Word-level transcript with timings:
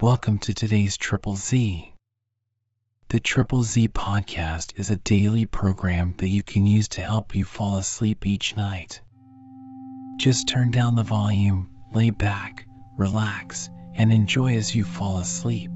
Welcome 0.00 0.38
to 0.40 0.54
today's 0.54 0.96
Triple 0.96 1.34
Z. 1.34 1.92
The 3.08 3.18
Triple 3.18 3.64
Z 3.64 3.88
podcast 3.88 4.78
is 4.78 4.90
a 4.90 4.96
daily 4.96 5.44
program 5.44 6.14
that 6.18 6.28
you 6.28 6.44
can 6.44 6.66
use 6.66 6.86
to 6.90 7.00
help 7.00 7.34
you 7.34 7.44
fall 7.44 7.78
asleep 7.78 8.24
each 8.24 8.56
night. 8.56 9.00
Just 10.16 10.46
turn 10.46 10.70
down 10.70 10.94
the 10.94 11.02
volume, 11.02 11.70
lay 11.92 12.10
back, 12.10 12.64
relax, 12.96 13.70
and 13.96 14.12
enjoy 14.12 14.54
as 14.54 14.72
you 14.72 14.84
fall 14.84 15.18
asleep. 15.18 15.72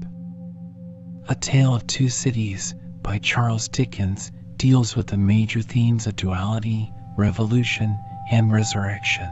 A 1.27 1.35
Tale 1.35 1.75
of 1.75 1.85
Two 1.85 2.07
Cities 2.07 2.75
by 3.01 3.17
Charles 3.17 3.67
Dickens 3.67 4.31
deals 4.55 4.95
with 4.95 5.07
the 5.07 5.17
major 5.17 5.61
themes 5.61 6.07
of 6.07 6.15
duality, 6.15 6.93
revolution, 7.17 7.99
and 8.31 8.53
resurrection. 8.53 9.27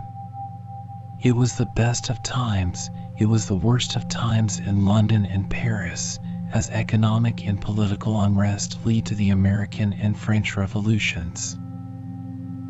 It 1.24 1.34
was 1.34 1.56
the 1.56 1.72
best 1.78 2.10
of 2.10 2.22
times, 2.24 2.90
it 3.22 3.30
was 3.30 3.46
the 3.46 3.56
worst 3.56 3.96
of 3.96 4.10
times 4.10 4.58
in 4.58 4.84
London 4.84 5.28
and 5.28 5.48
Paris, 5.48 6.18
as 6.54 6.72
economic 6.72 7.46
and 7.46 7.62
political 7.62 8.20
unrest 8.20 8.84
lead 8.84 9.06
to 9.06 9.14
the 9.14 9.30
American 9.30 9.94
and 9.94 10.18
French 10.18 10.58
revolutions. 10.58 11.56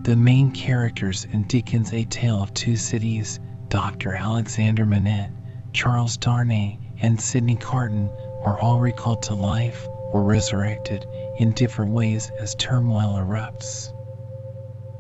The 0.02 0.18
main 0.18 0.52
characters 0.52 1.24
in 1.24 1.44
Dickens' 1.44 1.94
A 1.94 2.04
Tale 2.04 2.44
of 2.44 2.54
Two 2.54 2.76
Cities, 2.76 3.40
Dr. 3.70 4.14
Alexander 4.14 4.86
Manette, 4.86 5.32
Charles 5.72 6.18
Darnay, 6.18 6.78
and 7.02 7.22
Sydney 7.22 7.56
Carton, 7.56 8.10
are 8.44 8.60
all 8.60 8.82
recalled 8.82 9.24
to 9.24 9.34
life 9.34 9.88
or 10.12 10.22
resurrected 10.22 11.06
in 11.38 11.54
different 11.54 11.94
ways 11.94 12.30
as 12.42 12.56
turmoil 12.56 13.14
erupts. 13.14 13.94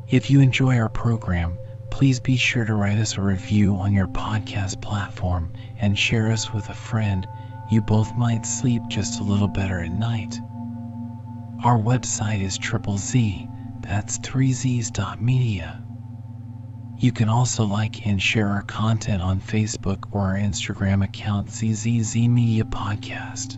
If 0.07 0.29
you 0.29 0.39
enjoy 0.39 0.77
our 0.77 0.87
program, 0.87 1.57
please 1.91 2.19
be 2.19 2.37
sure 2.37 2.65
to 2.65 2.73
write 2.73 2.97
us 2.97 3.17
a 3.17 3.21
review 3.21 3.75
on 3.75 3.93
your 3.93 4.07
podcast 4.07 4.81
platform 4.81 5.53
and 5.79 5.99
share 5.99 6.31
us 6.31 6.51
with 6.51 6.67
a 6.69 6.73
friend. 6.73 7.27
You 7.69 7.81
both 7.81 8.15
might 8.15 8.45
sleep 8.45 8.81
just 8.87 9.19
a 9.19 9.23
little 9.23 9.47
better 9.47 9.79
at 9.79 9.91
night. 9.91 10.39
Our 11.63 11.77
website 11.77 12.41
is 12.41 12.57
triple 12.57 12.97
Z, 12.97 13.47
that's 13.81 14.17
3z's.media. 14.19 15.83
You 16.97 17.11
can 17.11 17.29
also 17.29 17.65
like 17.65 18.07
and 18.07 18.21
share 18.21 18.47
our 18.47 18.63
content 18.63 19.21
on 19.21 19.41
Facebook 19.41 20.05
or 20.11 20.21
our 20.21 20.35
Instagram 20.35 21.03
account 21.03 21.51
ZZZ 21.51 22.15
Media 22.15 22.63
Podcast. 22.63 23.57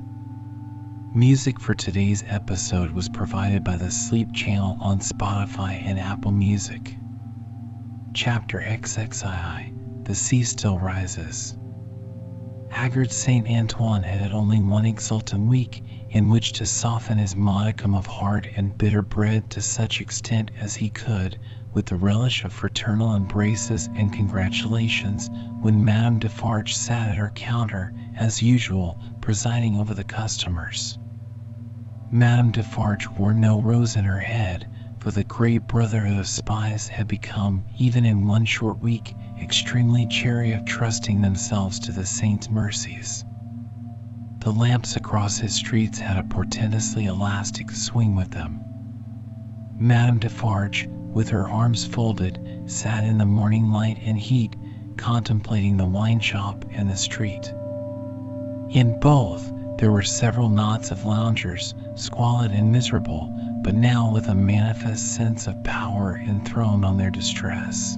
Music 1.15 1.59
for 1.59 1.75
today's 1.75 2.23
episode 2.27 2.91
was 2.91 3.07
provided 3.07 3.63
by 3.63 3.77
the 3.77 3.91
Sleep 3.91 4.33
Channel 4.33 4.77
on 4.81 4.99
Spotify 4.99 5.81
and 5.85 5.99
Apple 5.99 6.31
Music. 6.31 6.97
Chapter 8.15 8.61
XXII 8.61 9.73
The 10.05 10.13
Sea 10.13 10.43
Still 10.43 10.77
Rises. 10.77 11.57
Haggard 12.69 13.11
St. 13.11 13.49
Antoine 13.49 14.03
had 14.03 14.21
had 14.21 14.31
only 14.31 14.61
one 14.61 14.85
exultant 14.85 15.47
week 15.47 15.83
in 16.11 16.29
which 16.29 16.51
to 16.53 16.67
soften 16.67 17.17
his 17.17 17.35
modicum 17.35 17.95
of 17.95 18.05
hard 18.05 18.51
and 18.55 18.77
bitter 18.77 19.01
bread 19.01 19.49
to 19.49 19.63
such 19.63 19.99
extent 19.99 20.51
as 20.59 20.75
he 20.75 20.91
could, 20.91 21.39
with 21.73 21.87
the 21.87 21.95
relish 21.95 22.43
of 22.43 22.53
fraternal 22.53 23.15
embraces 23.15 23.89
and 23.95 24.13
congratulations, 24.13 25.31
when 25.61 25.83
Madame 25.83 26.19
Defarge 26.19 26.75
sat 26.75 27.09
at 27.09 27.17
her 27.17 27.31
counter, 27.31 27.93
as 28.15 28.43
usual, 28.43 28.99
presiding 29.21 29.75
over 29.75 29.95
the 29.95 30.03
customers. 30.03 30.99
Madame 32.11 32.51
Defarge 32.51 33.09
wore 33.17 33.33
no 33.33 33.59
rose 33.59 33.95
in 33.95 34.05
her 34.05 34.19
head, 34.19 34.67
for 35.03 35.11
the 35.11 35.23
great 35.25 35.67
brotherhood 35.67 36.17
of 36.17 36.25
spies 36.25 36.87
had 36.87 37.09
become, 37.09 37.65
even 37.77 38.05
in 38.05 38.25
one 38.25 38.45
short 38.45 38.81
week, 38.81 39.13
extremely 39.41 40.07
chary 40.07 40.53
of 40.53 40.63
trusting 40.63 41.19
themselves 41.19 41.77
to 41.77 41.91
the 41.91 42.05
saint's 42.05 42.49
mercies. 42.49 43.25
The 44.39 44.53
lamps 44.53 44.95
across 44.95 45.37
his 45.37 45.53
streets 45.53 45.99
had 45.99 46.15
a 46.15 46.23
portentously 46.23 47.05
elastic 47.07 47.69
swing 47.69 48.15
with 48.15 48.31
them. 48.31 48.61
Madame 49.77 50.19
Defarge, 50.19 50.87
with 51.13 51.27
her 51.27 51.49
arms 51.49 51.83
folded, 51.83 52.39
sat 52.65 53.03
in 53.03 53.17
the 53.17 53.25
morning 53.25 53.71
light 53.73 53.97
and 54.05 54.17
heat, 54.17 54.55
contemplating 54.95 55.75
the 55.75 55.85
wine 55.85 56.21
shop 56.21 56.63
and 56.71 56.89
the 56.89 56.95
street. 56.95 57.53
In 58.69 58.97
both, 59.01 59.51
there 59.79 59.91
were 59.91 60.01
several 60.01 60.47
knots 60.47 60.91
of 60.91 61.03
loungers, 61.03 61.73
squalid 61.95 62.51
and 62.51 62.71
miserable, 62.71 63.52
but 63.63 63.73
now 63.73 64.11
with 64.11 64.27
a 64.27 64.35
manifest 64.35 65.15
sense 65.15 65.47
of 65.47 65.63
power 65.63 66.21
enthroned 66.27 66.83
on 66.83 66.97
their 66.97 67.09
distress. 67.09 67.97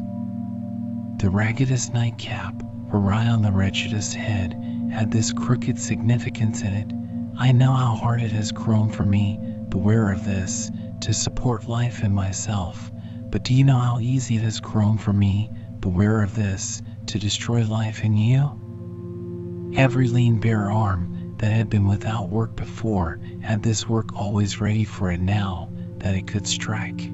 The 1.18 1.30
raggedest 1.32 1.92
nightcap, 1.92 2.54
awry 2.94 3.26
on 3.28 3.42
the 3.42 3.52
wretchedest 3.52 4.14
head, 4.14 4.54
had 4.92 5.12
this 5.12 5.34
crooked 5.34 5.80
significance 5.80 6.62
in 6.62 6.74
it. 6.74 6.94
I 7.38 7.52
know 7.52 7.74
how 7.74 7.96
hard 7.96 8.22
it 8.22 8.32
has 8.32 8.52
grown 8.52 8.90
for 8.90 9.04
me, 9.06 9.40
beware 9.70 10.12
of 10.12 10.24
this, 10.24 10.70
to 11.02 11.14
support 11.14 11.68
life 11.68 12.04
in 12.04 12.14
myself. 12.14 12.92
But 13.32 13.44
do 13.44 13.56
you 13.56 13.64
know 13.64 13.80
how 13.80 14.00
easy 14.00 14.36
it 14.36 14.44
has 14.44 14.60
grown 14.60 15.00
for 15.00 15.14
me, 15.14 15.50
beware 15.80 16.22
of 16.22 16.36
this, 16.36 16.84
to 17.08 17.18
destroy 17.18 17.66
life 17.66 18.04
in 18.04 18.16
you? 18.16 19.74
Every 19.76 20.08
lean 20.10 20.40
bare 20.40 20.72
arm, 20.72 21.25
that 21.38 21.52
had 21.52 21.70
been 21.70 21.88
without 21.88 22.30
work 22.30 22.56
before 22.56 23.20
had 23.42 23.62
this 23.62 23.88
work 23.88 24.16
always 24.16 24.62
ready 24.62 24.84
for 24.84 25.12
it 25.12 25.20
now 25.20 25.70
that 25.98 26.16
it 26.16 26.28
could 26.28 26.48
strike. 26.48 27.12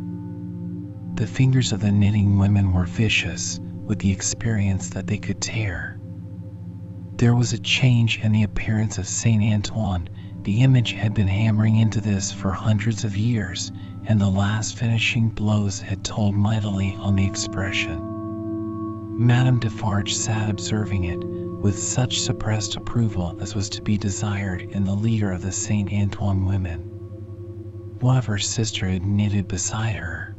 The 1.16 1.28
fingers 1.28 1.72
of 1.72 1.82
the 1.82 1.92
knitting 1.92 2.38
women 2.38 2.74
were 2.74 2.86
vicious 2.86 3.59
with 3.59 4.00
the 4.00 4.12
experience 4.12 4.90
that 4.90 5.08
they 5.08 5.18
could 5.18 5.42
tear. 5.42 6.00
There 7.18 7.36
was 7.36 7.54
a 7.54 7.59
change 7.59 8.20
in 8.20 8.32
the 8.32 8.44
appearance 8.44 8.98
of 8.98 9.08
St. 9.08 9.44
Antoine. 9.44 10.09
The 10.44 10.62
image 10.62 10.94
had 10.94 11.14
been 11.14 11.28
hammering 11.28 11.76
into 11.76 12.02
this 12.02 12.32
for 12.32 12.52
hundreds 12.52 13.03
of 13.03 13.16
years, 13.16 13.72
and 14.06 14.20
the 14.20 14.30
last 14.30 14.78
finishing 14.78 15.30
blows 15.30 15.80
had 15.80 16.03
told 16.03 16.36
mightily 16.36 16.96
on 17.00 17.16
the 17.16 17.26
expression. 17.26 18.10
Madame 19.22 19.59
Defarge 19.59 20.16
sat 20.16 20.50
observing 20.50 21.04
it 21.04 21.24
with 21.62 21.78
such 21.78 22.22
suppressed 22.22 22.76
approval 22.76 23.38
as 23.40 23.54
was 23.54 23.70
to 23.70 23.80
be 23.84 23.96
desired 23.96 24.64
in 24.64 24.84
the 24.84 24.96
leader 24.96 25.32
of 25.32 25.44
the 25.44 25.52
St. 25.52 25.94
Antoine 25.94 26.44
women. 26.44 26.80
One 28.00 28.18
of 28.18 28.26
her 28.26 28.40
sister 28.40 28.90
had 28.90 29.06
knitted 29.06 29.48
beside 29.48 29.96
her. 29.96 30.36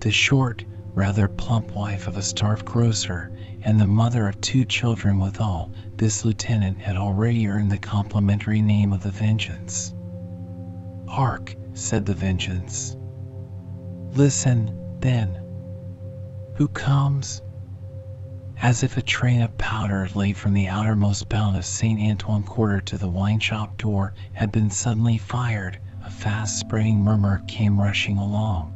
The 0.00 0.10
short, 0.10 0.64
rather 0.94 1.28
plump 1.28 1.72
wife 1.76 2.06
of 2.06 2.16
a 2.16 2.22
starved 2.22 2.64
grocer, 2.64 3.30
and 3.60 3.78
the 3.78 3.86
mother 3.86 4.26
of 4.26 4.40
two 4.40 4.64
children 4.64 5.18
withal, 5.18 5.70
this 5.98 6.24
lieutenant 6.24 6.78
had 6.78 6.96
already 6.96 7.48
earned 7.48 7.70
the 7.70 7.76
complimentary 7.76 8.62
name 8.62 8.94
of 8.94 9.02
the 9.02 9.10
Vengeance. 9.10 9.92
Hark, 11.06 11.54
said 11.74 12.06
the 12.06 12.14
Vengeance. 12.14 12.96
Listen, 14.14 14.96
then. 15.00 15.38
Who 16.54 16.68
comes? 16.68 17.42
As 18.60 18.82
if 18.82 18.96
a 18.96 19.02
train 19.02 19.40
of 19.40 19.56
powder 19.56 20.08
laid 20.14 20.36
from 20.36 20.52
the 20.52 20.66
outermost 20.66 21.28
bound 21.28 21.56
of 21.56 21.64
St. 21.64 22.00
Antoine 22.00 22.42
Quarter 22.42 22.80
to 22.80 22.98
the 22.98 23.08
wine 23.08 23.38
shop 23.38 23.76
door 23.78 24.14
had 24.32 24.50
been 24.50 24.70
suddenly 24.70 25.16
fired, 25.16 25.78
a 26.04 26.10
fast 26.10 26.58
spreading 26.58 26.98
murmur 27.00 27.42
came 27.46 27.80
rushing 27.80 28.18
along. 28.18 28.74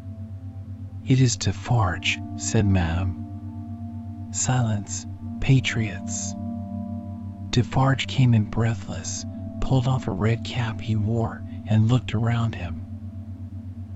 It 1.04 1.20
is 1.20 1.36
Defarge, 1.36 2.20
said 2.36 2.64
Madame. 2.64 4.28
Silence, 4.30 5.04
patriots. 5.40 6.34
Defarge 7.50 8.06
came 8.06 8.34
in 8.34 8.44
breathless, 8.44 9.26
pulled 9.60 9.88
off 9.88 10.06
a 10.06 10.12
red 10.12 10.44
cap 10.44 10.80
he 10.80 10.94
wore, 10.94 11.42
and 11.66 11.88
looked 11.88 12.14
around 12.14 12.54
him. 12.54 12.86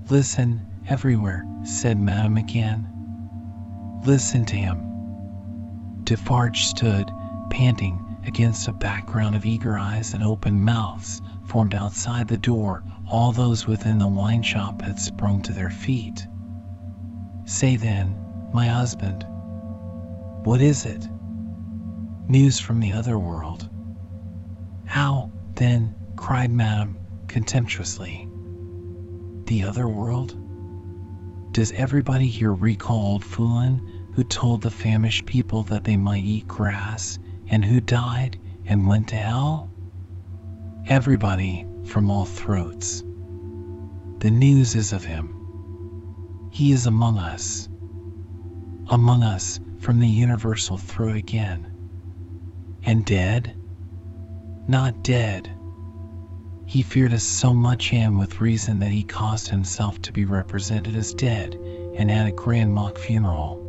Listen 0.09 0.65
everywhere, 0.89 1.45
said 1.63 1.97
Madame 1.97 2.37
again. 2.37 2.87
Listen 4.05 4.43
to 4.45 4.55
him. 4.57 4.96
Defarge 6.07 6.63
stood, 6.63 7.11
panting, 7.49 8.01
against 8.25 8.69
a 8.69 8.71
background 8.71 9.35
of 9.35 9.45
eager 9.45 9.77
eyes 9.77 10.13
and 10.13 10.23
open 10.23 10.63
mouths 10.63 11.21
formed 11.43 11.75
outside 11.75 12.29
the 12.29 12.37
door. 12.37 12.81
All 13.11 13.33
those 13.33 13.67
within 13.67 13.97
the 13.97 14.07
wine 14.07 14.41
shop 14.41 14.81
had 14.81 14.99
sprung 14.99 15.41
to 15.41 15.51
their 15.51 15.69
feet. 15.69 16.25
Say 17.43 17.75
then, 17.75 18.15
my 18.53 18.67
husband, 18.67 19.25
what 20.45 20.61
is 20.61 20.85
it? 20.85 21.05
News 22.29 22.57
from 22.57 22.79
the 22.79 22.93
other 22.93 23.19
world. 23.19 23.69
How, 24.85 25.29
then, 25.55 25.93
cried 26.15 26.51
Madame 26.51 26.97
contemptuously. 27.27 28.29
The 29.43 29.63
other 29.63 29.89
world? 29.89 30.37
Does 31.51 31.73
everybody 31.73 32.27
here 32.27 32.53
recall 32.53 33.07
old 33.07 33.25
Foulon 33.25 33.96
who 34.17 34.23
told 34.23 34.63
the 34.63 34.71
famished 34.71 35.27
people 35.27 35.61
that 35.61 35.83
they 35.83 35.95
might 35.95 36.23
eat 36.23 36.47
grass, 36.47 37.19
and 37.49 37.63
who 37.63 37.79
died 37.79 38.35
and 38.65 38.87
went 38.87 39.09
to 39.09 39.15
hell? 39.15 39.69
Everybody 40.87 41.67
from 41.85 42.09
all 42.09 42.25
throats. 42.25 43.03
The 44.17 44.31
news 44.31 44.73
is 44.73 44.91
of 44.91 45.05
him. 45.05 46.49
He 46.49 46.71
is 46.71 46.87
among 46.87 47.19
us. 47.19 47.69
Among 48.89 49.21
us 49.21 49.59
from 49.81 49.99
the 49.99 50.07
universal 50.07 50.77
throat 50.79 51.15
again. 51.15 51.71
And 52.83 53.05
dead? 53.05 53.55
not 54.67 55.03
dead. 55.03 55.47
He 56.65 56.81
feared 56.81 57.13
us 57.13 57.23
so 57.23 57.53
much 57.53 57.93
and 57.93 58.17
with 58.17 58.41
reason 58.41 58.79
that 58.79 58.89
he 58.89 59.03
caused 59.03 59.47
himself 59.47 60.01
to 60.01 60.11
be 60.11 60.25
represented 60.25 60.95
as 60.95 61.13
dead 61.13 61.53
and 61.53 62.09
had 62.09 62.27
a 62.27 62.31
grand 62.31 62.73
mock 62.73 62.97
funeral. 62.97 63.66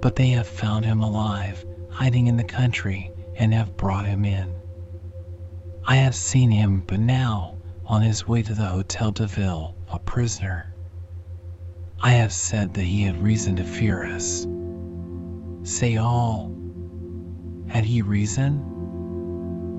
But 0.00 0.16
they 0.16 0.28
have 0.30 0.46
found 0.46 0.84
him 0.84 1.02
alive, 1.02 1.64
hiding 1.90 2.26
in 2.26 2.36
the 2.36 2.44
country, 2.44 3.10
and 3.36 3.52
have 3.52 3.76
brought 3.76 4.06
him 4.06 4.24
in. 4.24 4.54
I 5.84 5.96
have 5.96 6.14
seen 6.14 6.50
him, 6.50 6.82
but 6.86 7.00
now, 7.00 7.56
on 7.84 8.02
his 8.02 8.26
way 8.26 8.42
to 8.42 8.54
the 8.54 8.66
Hotel 8.66 9.10
de 9.10 9.26
Ville, 9.26 9.74
a 9.90 9.98
prisoner. 9.98 10.74
I 12.00 12.12
have 12.12 12.32
said 12.32 12.72
that 12.74 12.84
he 12.84 13.02
had 13.02 13.22
reason 13.22 13.56
to 13.56 13.64
fear 13.64 14.04
us. 14.04 14.46
Say 15.64 15.96
all. 15.98 16.54
Had 17.68 17.84
he 17.84 18.00
reason? 18.00 18.62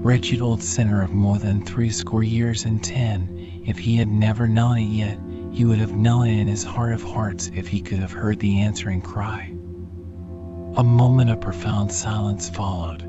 Wretched 0.03 0.41
old 0.41 0.61
sinner 0.61 1.01
of 1.01 1.11
more 1.11 1.39
than 1.39 1.65
threescore 1.65 2.23
years 2.23 2.65
and 2.65 2.83
ten, 2.83 3.63
if 3.65 3.79
he 3.79 3.97
had 3.97 4.07
never 4.07 4.47
known 4.47 4.77
it 4.77 4.83
yet, 4.83 5.19
he 5.51 5.65
would 5.65 5.79
have 5.79 5.93
known 5.93 6.27
it 6.27 6.39
in 6.39 6.47
his 6.47 6.63
heart 6.63 6.93
of 6.93 7.03
hearts 7.03 7.49
if 7.55 7.67
he 7.67 7.81
could 7.81 7.99
have 7.99 8.11
heard 8.11 8.39
the 8.39 8.59
answering 8.59 9.01
cry. 9.01 9.50
A 10.77 10.83
moment 10.85 11.29
of 11.29 11.41
profound 11.41 11.91
silence 11.91 12.47
followed. 12.47 13.03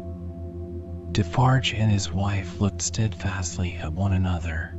Defarge 1.12 1.73
and 1.75 1.93
his 1.93 2.12
wife 2.12 2.61
looked 2.61 2.82
steadfastly 2.82 3.76
at 3.76 3.93
one 3.93 4.12
another. 4.12 4.76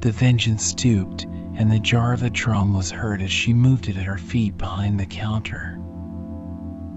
The 0.00 0.10
vengeance 0.10 0.64
stooped, 0.64 1.26
and 1.54 1.70
the 1.70 1.78
jar 1.78 2.12
of 2.12 2.20
the 2.20 2.30
drum 2.30 2.74
was 2.74 2.90
heard 2.90 3.22
as 3.22 3.30
she 3.30 3.54
moved 3.54 3.88
it 3.88 3.96
at 3.96 4.02
her 4.02 4.18
feet 4.18 4.58
behind 4.58 4.98
the 4.98 5.06
counter. 5.06 5.78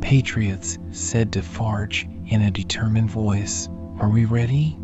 Patriots, 0.01 0.79
said 0.89 1.29
Defarge 1.29 2.07
in 2.25 2.41
a 2.41 2.49
determined 2.49 3.11
voice, 3.11 3.69
are 3.99 4.09
we 4.09 4.25
ready? 4.25 4.79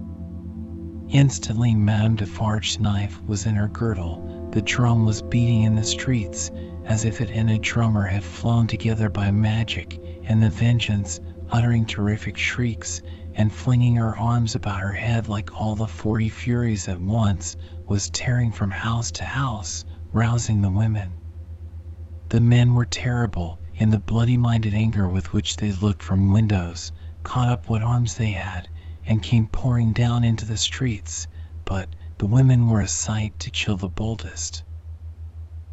Instantly, 1.08 1.74
Madame 1.74 2.16
Defarge's 2.16 2.80
knife 2.80 3.20
was 3.24 3.48
in 3.48 3.56
her 3.56 3.68
girdle. 3.68 4.50
The 4.52 4.62
drum 4.62 5.06
was 5.06 5.24
beating 5.24 5.64
in 5.64 5.74
the 5.76 5.84
streets, 5.84 6.52
as 6.90 7.06
if 7.06 7.22
it 7.22 7.30
and 7.30 7.52
a 7.52 7.60
drummer 7.60 8.08
had 8.08 8.24
flown 8.24 8.66
together 8.66 9.12
by 9.12 9.30
magic, 9.30 10.02
and 10.24 10.42
the 10.42 10.50
vengeance, 10.50 11.20
uttering 11.52 11.86
terrific 11.86 12.36
shrieks, 12.36 13.00
and 13.36 13.54
flinging 13.54 13.96
her 13.96 14.18
arms 14.18 14.56
about 14.56 14.80
her 14.80 14.94
head 14.94 15.30
like 15.30 15.54
all 15.62 15.76
the 15.76 15.86
forty 15.88 16.30
furies 16.30 16.88
at 16.88 17.00
once, 17.00 17.56
was 17.88 18.10
tearing 18.10 18.52
from 18.52 18.72
house 18.72 19.12
to 19.12 19.24
house, 19.24 19.86
rousing 20.12 20.64
the 20.64 20.72
women. 20.72 21.12
The 22.30 22.42
men 22.42 22.74
were 22.74 22.86
terrible 22.86 23.60
in 23.76 23.92
the 23.92 24.00
bloody 24.00 24.36
minded 24.38 24.74
anger 24.74 25.08
with 25.08 25.32
which 25.32 25.58
they 25.58 25.72
looked 25.72 26.02
from 26.02 26.34
windows, 26.34 26.92
caught 27.22 27.50
up 27.50 27.70
what 27.70 27.84
arms 27.84 28.16
they 28.16 28.32
had, 28.32 28.68
and 29.06 29.22
came 29.22 29.46
pouring 29.46 29.94
down 29.94 30.24
into 30.24 30.44
the 30.46 30.58
streets, 30.58 31.28
but 31.66 31.96
the 32.18 32.26
women 32.26 32.68
were 32.68 32.82
a 32.82 32.88
sight 32.88 33.38
to 33.40 33.52
chill 33.52 33.78
the 33.78 33.88
boldest. 33.90 34.64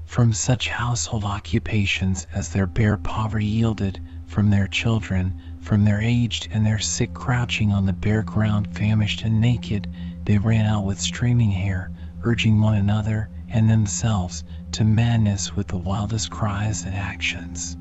From 0.06 0.32
such 0.32 0.68
household 0.68 1.24
occupations 1.24 2.26
as 2.32 2.48
their 2.48 2.66
bare 2.66 2.96
poverty 2.96 3.44
yielded, 3.44 4.00
from 4.26 4.48
their 4.48 4.66
children, 4.66 5.34
from 5.60 5.84
their 5.84 6.00
aged 6.00 6.48
and 6.50 6.64
their 6.64 6.78
sick 6.78 7.12
crouching 7.12 7.72
on 7.72 7.84
the 7.86 7.92
bare 7.92 8.22
ground 8.22 8.74
famished 8.74 9.22
and 9.22 9.40
naked, 9.40 9.88
they 10.24 10.38
ran 10.38 10.64
out 10.64 10.84
with 10.84 11.00
streaming 11.00 11.50
hair, 11.50 11.90
urging 12.22 12.60
one 12.60 12.74
another 12.76 13.28
and 13.48 13.68
themselves 13.68 14.44
to 14.72 14.84
madness 14.84 15.54
with 15.54 15.66
the 15.68 15.76
wildest 15.76 16.30
cries 16.30 16.84
and 16.84 16.94
actions. 16.94 17.76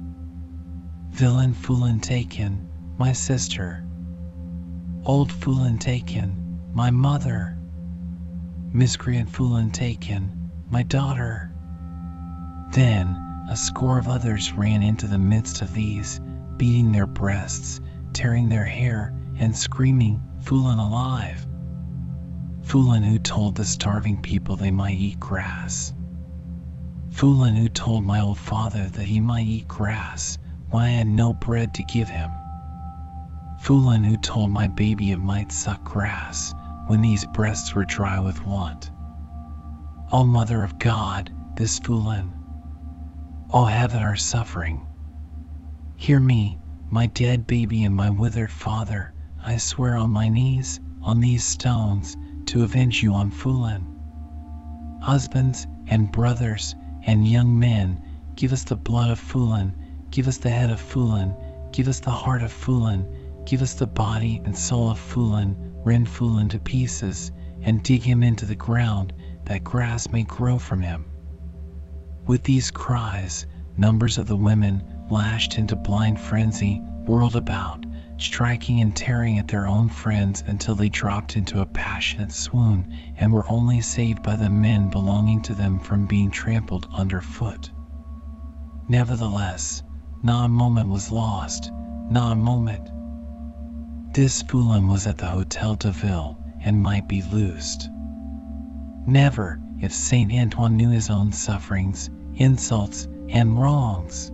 Villain 1.12 1.54
Foulon 1.54 2.02
taken, 2.02 2.68
my 2.98 3.14
sister, 3.14 3.86
Old 5.06 5.32
Foulon 5.32 5.78
taken, 5.78 6.60
my 6.74 6.90
mother. 6.90 7.58
Miscreant 8.74 9.30
Foulon 9.30 9.72
taken, 9.72 10.52
my 10.70 10.84
daughter. 10.84 11.55
Then 12.76 13.16
a 13.50 13.56
score 13.56 13.98
of 13.98 14.10
others 14.10 14.52
ran 14.52 14.84
into 14.84 15.08
the 15.08 15.18
midst 15.18 15.62
of 15.62 15.74
these, 15.74 16.20
beating 16.58 16.92
their 16.92 17.08
breasts, 17.08 17.80
tearing 18.12 18.50
their 18.50 18.66
hair, 18.66 19.14
and 19.38 19.56
screaming, 19.56 20.22
Foulon 20.42 20.78
alive! 20.78 21.48
Who 22.70 23.18
told 23.20 23.56
the 23.56 23.64
starving 23.64 24.22
people 24.22 24.58
they 24.58 24.72
might 24.72 24.98
eat 24.98 25.22
grass. 25.22 25.94
Who 27.22 27.70
told 27.70 28.04
my 28.04 28.20
old 28.20 28.40
father 28.40 28.90
that 28.90 29.06
he 29.06 29.22
might 29.22 29.48
eat 29.48 29.70
grass 29.70 30.38
when 30.70 30.84
I 30.84 30.90
had 30.90 31.08
no 31.08 31.32
bread 31.32 31.74
to 31.76 31.84
give 31.84 32.10
him. 32.10 32.30
Who 33.66 34.18
told 34.18 34.52
my 34.52 34.68
baby 34.68 35.12
it 35.12 35.20
might 35.20 35.54
suck 35.54 35.82
grass 35.86 36.54
when 36.88 37.02
these 37.02 37.26
breasts 37.28 37.74
were 37.74 37.86
dry 37.86 38.20
with 38.20 38.46
want. 38.46 38.92
O 40.12 40.26
Mother 40.26 40.62
of 40.62 40.78
God, 40.78 41.32
this 41.56 41.80
Foulon. 41.80 42.35
O 43.52 43.66
heaven 43.66 44.02
our 44.02 44.16
suffering. 44.16 44.86
Hear 45.96 46.20
me, 46.20 46.60
my 46.90 47.08
dead 47.08 47.48
baby 47.48 47.84
and 47.84 47.96
my 47.96 48.10
withered 48.10 48.52
father, 48.52 49.14
I 49.44 49.58
swear 49.58 49.96
on 49.96 50.10
my 50.10 50.30
knees, 50.30 50.80
on 51.02 51.20
these 51.20 51.44
stones, 51.44 52.18
to 52.48 52.64
avenge 52.64 53.04
you 53.04 53.14
on 53.14 53.32
Foulon. 53.32 53.86
Husbands 55.02 55.68
and 55.88 56.12
brothers 56.12 56.76
and 57.06 57.28
young 57.28 57.58
men, 57.58 58.02
give 58.36 58.52
us 58.52 58.64
the 58.64 58.76
blood 58.76 59.12
of 59.12 59.20
Foulon, 59.20 59.76
give 60.10 60.28
us 60.28 60.38
the 60.38 60.50
head 60.50 60.70
of 60.70 60.80
Foulon, 60.80 61.36
give 61.72 61.88
us 61.88 62.00
the 62.00 62.12
heart 62.12 62.42
of 62.42 62.52
Foulon, 62.52 63.08
Give 63.46 63.62
us 63.62 63.76
the 63.76 63.86
body 63.86 64.42
and 64.44 64.58
soul 64.58 64.90
of 64.90 64.98
Foulon, 64.98 65.56
rend 65.84 66.10
Foulon 66.10 66.50
to 66.50 66.60
pieces, 66.60 67.32
and 67.62 67.84
dig 67.84 68.02
him 68.02 68.24
into 68.24 68.44
the 68.44 68.56
ground, 68.56 69.14
that 69.46 69.64
grass 69.64 70.10
may 70.10 70.24
grow 70.24 70.58
from 70.58 70.82
him. 70.82 71.06
With 72.28 72.44
these 72.44 72.72
cries, 72.72 73.46
numbers 73.78 74.18
of 74.18 74.26
the 74.28 74.36
women, 74.36 74.84
lashed 75.12 75.60
into 75.60 75.76
blind 75.76 76.20
frenzy, 76.20 76.80
whirled 77.06 77.36
about, 77.36 77.86
striking 78.18 78.82
and 78.82 78.96
tearing 78.96 79.38
at 79.38 79.48
their 79.48 79.68
own 79.68 79.90
friends 79.90 80.44
until 80.48 80.74
they 80.74 80.90
dropped 80.90 81.38
into 81.38 81.62
a 81.62 81.66
passionate 81.68 82.32
swoon 82.32 82.92
and 83.18 83.32
were 83.32 83.46
only 83.48 83.80
saved 83.82 84.24
by 84.24 84.36
the 84.36 84.50
men 84.50 84.90
belonging 84.90 85.42
to 85.44 85.54
them 85.54 85.80
from 85.80 86.08
being 86.08 86.32
trampled 86.32 86.88
underfoot. 86.92 87.70
Nevertheless, 88.88 89.84
not 90.24 90.46
a 90.46 90.50
moment 90.50 90.90
was 90.90 91.12
lost, 91.12 91.72
not 92.10 92.32
a 92.32 92.36
moment. 92.36 92.90
This 94.14 94.42
Foulon 94.42 94.88
was 94.88 95.06
at 95.06 95.18
the 95.18 95.28
Hotel 95.28 95.76
de 95.76 95.92
Ville 95.92 96.40
and 96.62 96.82
might 96.82 97.08
be 97.08 97.22
loosed. 97.22 97.90
Never, 99.06 99.60
if 99.82 99.94
Saint 99.94 100.32
Antoine 100.32 100.78
knew 100.78 100.90
his 100.90 101.10
own 101.10 101.32
sufferings, 101.32 102.10
insults, 102.36 103.08
and 103.30 103.60
wrongs. 103.60 104.32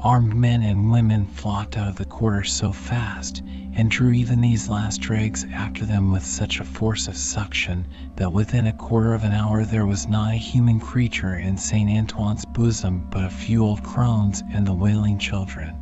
Armed 0.00 0.34
men 0.34 0.62
and 0.62 0.90
women 0.90 1.26
flocked 1.26 1.76
out 1.76 1.88
of 1.88 1.96
the 1.96 2.04
quarter 2.04 2.44
so 2.44 2.70
fast 2.70 3.42
and 3.72 3.90
drew 3.90 4.12
even 4.12 4.40
these 4.40 4.68
last 4.68 5.00
dregs 5.00 5.44
after 5.52 5.84
them 5.84 6.12
with 6.12 6.24
such 6.24 6.60
a 6.60 6.64
force 6.64 7.08
of 7.08 7.16
suction 7.16 7.86
that 8.16 8.32
within 8.32 8.66
a 8.66 8.72
quarter 8.72 9.14
of 9.14 9.24
an 9.24 9.32
hour 9.32 9.64
there 9.64 9.86
was 9.86 10.06
not 10.06 10.32
a 10.32 10.36
human 10.36 10.78
creature 10.78 11.36
in 11.36 11.56
Saint 11.56 11.90
Antoine's 11.90 12.44
bosom 12.44 13.06
but 13.10 13.24
a 13.24 13.30
few 13.30 13.64
old 13.64 13.82
crones 13.82 14.42
and 14.52 14.66
the 14.66 14.74
wailing 14.74 15.18
children. 15.18 15.74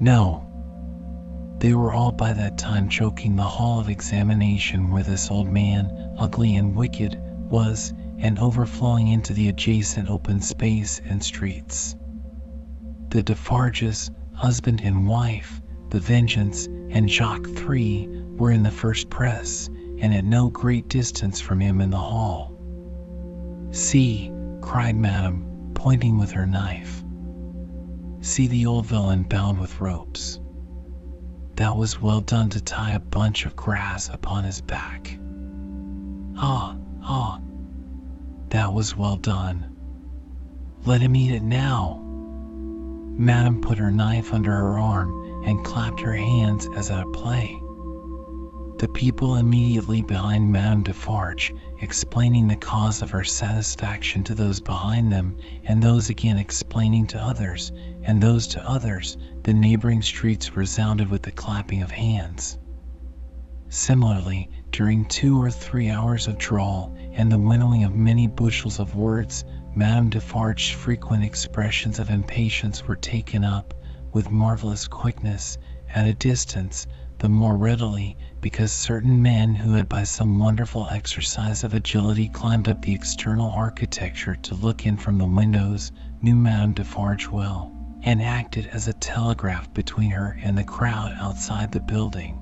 No, 0.00 0.46
they 1.58 1.74
were 1.74 1.92
all 1.92 2.12
by 2.12 2.32
that 2.32 2.58
time 2.58 2.88
choking 2.88 3.36
the 3.36 3.42
hall 3.42 3.80
of 3.80 3.88
examination 3.88 4.90
where 4.90 5.02
this 5.02 5.30
old 5.30 5.48
man, 5.48 6.14
ugly 6.18 6.56
and 6.56 6.74
wicked, 6.74 7.20
was, 7.44 7.92
and 8.18 8.38
overflowing 8.38 9.08
into 9.08 9.32
the 9.32 9.48
adjacent 9.48 10.08
open 10.08 10.40
space 10.40 11.00
and 11.04 11.22
streets. 11.22 11.96
The 13.08 13.22
Defarges, 13.22 14.10
husband 14.32 14.80
and 14.82 15.06
wife, 15.06 15.60
the 15.90 16.00
Vengeance, 16.00 16.66
and 16.66 17.08
Jacques 17.08 17.48
Three 17.48 18.08
were 18.36 18.50
in 18.50 18.62
the 18.62 18.70
first 18.70 19.10
press, 19.10 19.68
and 19.98 20.12
at 20.12 20.24
no 20.24 20.50
great 20.50 20.88
distance 20.88 21.40
from 21.40 21.60
him 21.60 21.80
in 21.80 21.90
the 21.90 21.96
hall. 21.96 22.58
See, 23.70 24.32
cried 24.60 24.96
Madame, 24.96 25.72
pointing 25.74 26.18
with 26.18 26.32
her 26.32 26.46
knife. 26.46 27.04
See 28.20 28.46
the 28.46 28.66
old 28.66 28.86
villain 28.86 29.24
bound 29.24 29.60
with 29.60 29.80
ropes. 29.80 30.40
That 31.56 31.76
was 31.76 32.00
well 32.00 32.20
done 32.20 32.48
to 32.50 32.60
tie 32.60 32.92
a 32.92 33.00
bunch 33.00 33.46
of 33.46 33.54
grass 33.54 34.08
upon 34.08 34.44
his 34.44 34.60
back. 34.60 35.18
Ah, 36.36 36.76
ah, 37.04 37.40
that 38.48 38.72
was 38.72 38.96
well 38.96 39.16
done. 39.16 39.76
Let 40.84 41.00
him 41.00 41.16
eat 41.16 41.32
it 41.32 41.42
now. 41.42 42.00
Madame 43.16 43.60
put 43.60 43.78
her 43.78 43.90
knife 43.90 44.32
under 44.32 44.50
her 44.50 44.78
arm 44.78 45.44
and 45.44 45.64
clapped 45.64 46.00
her 46.00 46.14
hands 46.14 46.68
as 46.76 46.90
at 46.90 47.06
a 47.06 47.10
play. 47.10 47.60
The 48.78 48.88
people 48.88 49.36
immediately 49.36 50.02
behind 50.02 50.50
Madame 50.50 50.82
Defarge, 50.82 51.54
explaining 51.80 52.48
the 52.48 52.56
cause 52.56 53.02
of 53.02 53.10
her 53.10 53.22
satisfaction 53.22 54.24
to 54.24 54.34
those 54.34 54.60
behind 54.60 55.12
them, 55.12 55.36
and 55.64 55.82
those 55.82 56.10
again 56.10 56.38
explaining 56.38 57.06
to 57.08 57.22
others, 57.22 57.72
and 58.02 58.20
those 58.20 58.48
to 58.48 58.68
others, 58.68 59.16
the 59.44 59.54
neighboring 59.54 60.02
streets 60.02 60.56
resounded 60.56 61.08
with 61.08 61.22
the 61.22 61.30
clapping 61.30 61.82
of 61.82 61.90
hands. 61.90 62.58
Similarly, 63.76 64.48
during 64.70 65.04
two 65.06 65.42
or 65.42 65.50
three 65.50 65.90
hours 65.90 66.28
of 66.28 66.38
drawl 66.38 66.94
and 67.12 67.30
the 67.32 67.40
winnowing 67.40 67.82
of 67.82 67.92
many 67.92 68.28
bushels 68.28 68.78
of 68.78 68.94
words, 68.94 69.44
Madame 69.74 70.10
Defarge's 70.10 70.70
frequent 70.70 71.24
expressions 71.24 71.98
of 71.98 72.08
impatience 72.08 72.86
were 72.86 72.94
taken 72.94 73.42
up, 73.42 73.74
with 74.12 74.30
marvelous 74.30 74.86
quickness, 74.86 75.58
at 75.92 76.06
a 76.06 76.14
distance, 76.14 76.86
the 77.18 77.28
more 77.28 77.56
readily, 77.56 78.16
because 78.40 78.70
certain 78.70 79.20
men 79.20 79.56
who 79.56 79.72
had 79.72 79.88
by 79.88 80.04
some 80.04 80.38
wonderful 80.38 80.86
exercise 80.92 81.64
of 81.64 81.74
agility 81.74 82.28
climbed 82.28 82.68
up 82.68 82.80
the 82.80 82.94
external 82.94 83.50
architecture 83.50 84.36
to 84.36 84.54
look 84.54 84.86
in 84.86 84.96
from 84.96 85.18
the 85.18 85.26
windows, 85.26 85.90
knew 86.22 86.36
Madame 86.36 86.74
Defarge 86.74 87.26
well, 87.28 87.72
and 88.04 88.22
acted 88.22 88.68
as 88.68 88.86
a 88.86 88.92
telegraph 88.92 89.74
between 89.74 90.12
her 90.12 90.38
and 90.44 90.56
the 90.56 90.62
crowd 90.62 91.12
outside 91.18 91.72
the 91.72 91.80
building. 91.80 92.40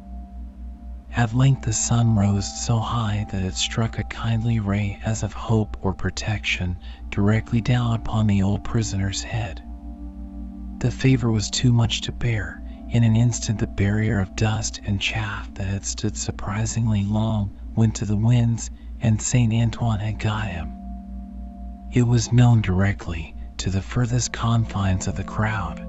At 1.15 1.35
length 1.35 1.63
the 1.63 1.75
sun 1.75 2.17
rose 2.17 2.47
so 2.65 2.79
high 2.79 3.27
that 3.31 3.43
it 3.43 3.55
struck 3.55 3.99
a 3.99 4.05
kindly 4.05 4.61
ray 4.61 4.99
as 5.05 5.23
of 5.23 5.35
hope 5.35 5.77
or 5.83 5.93
protection 5.93 6.79
directly 7.11 7.61
down 7.61 7.95
upon 7.95 8.27
the 8.27 8.43
old 8.43 8.65
prisoner's 8.65 9.23
head. 9.23 9.63
The 10.79 10.91
favor 10.91 11.31
was 11.31 11.51
too 11.51 11.71
much 11.71 12.01
to 12.03 12.13
bear. 12.13 12.63
In 12.89 13.05
an 13.05 13.15
instant 13.15 13.59
the 13.59 13.67
barrier 13.67 14.21
of 14.21 14.35
dust 14.37 14.81
and 14.87 14.99
chaff 14.99 15.53
that 15.53 15.67
had 15.67 15.85
stood 15.85 16.17
surprisingly 16.17 17.05
long 17.05 17.51
went 17.77 17.95
to 17.97 18.07
the 18.07 18.17
winds, 18.17 18.71
and 19.03 19.21
Saint 19.21 19.53
Antoine 19.53 20.01
had 20.01 20.19
got 20.19 20.49
him. 20.49 20.73
It 21.93 22.07
was 22.07 22.33
known 22.33 22.63
directly 22.63 23.35
to 23.59 23.69
the 23.69 23.83
furthest 23.83 24.33
confines 24.33 25.07
of 25.07 25.17
the 25.17 25.25
crowd. 25.25 25.87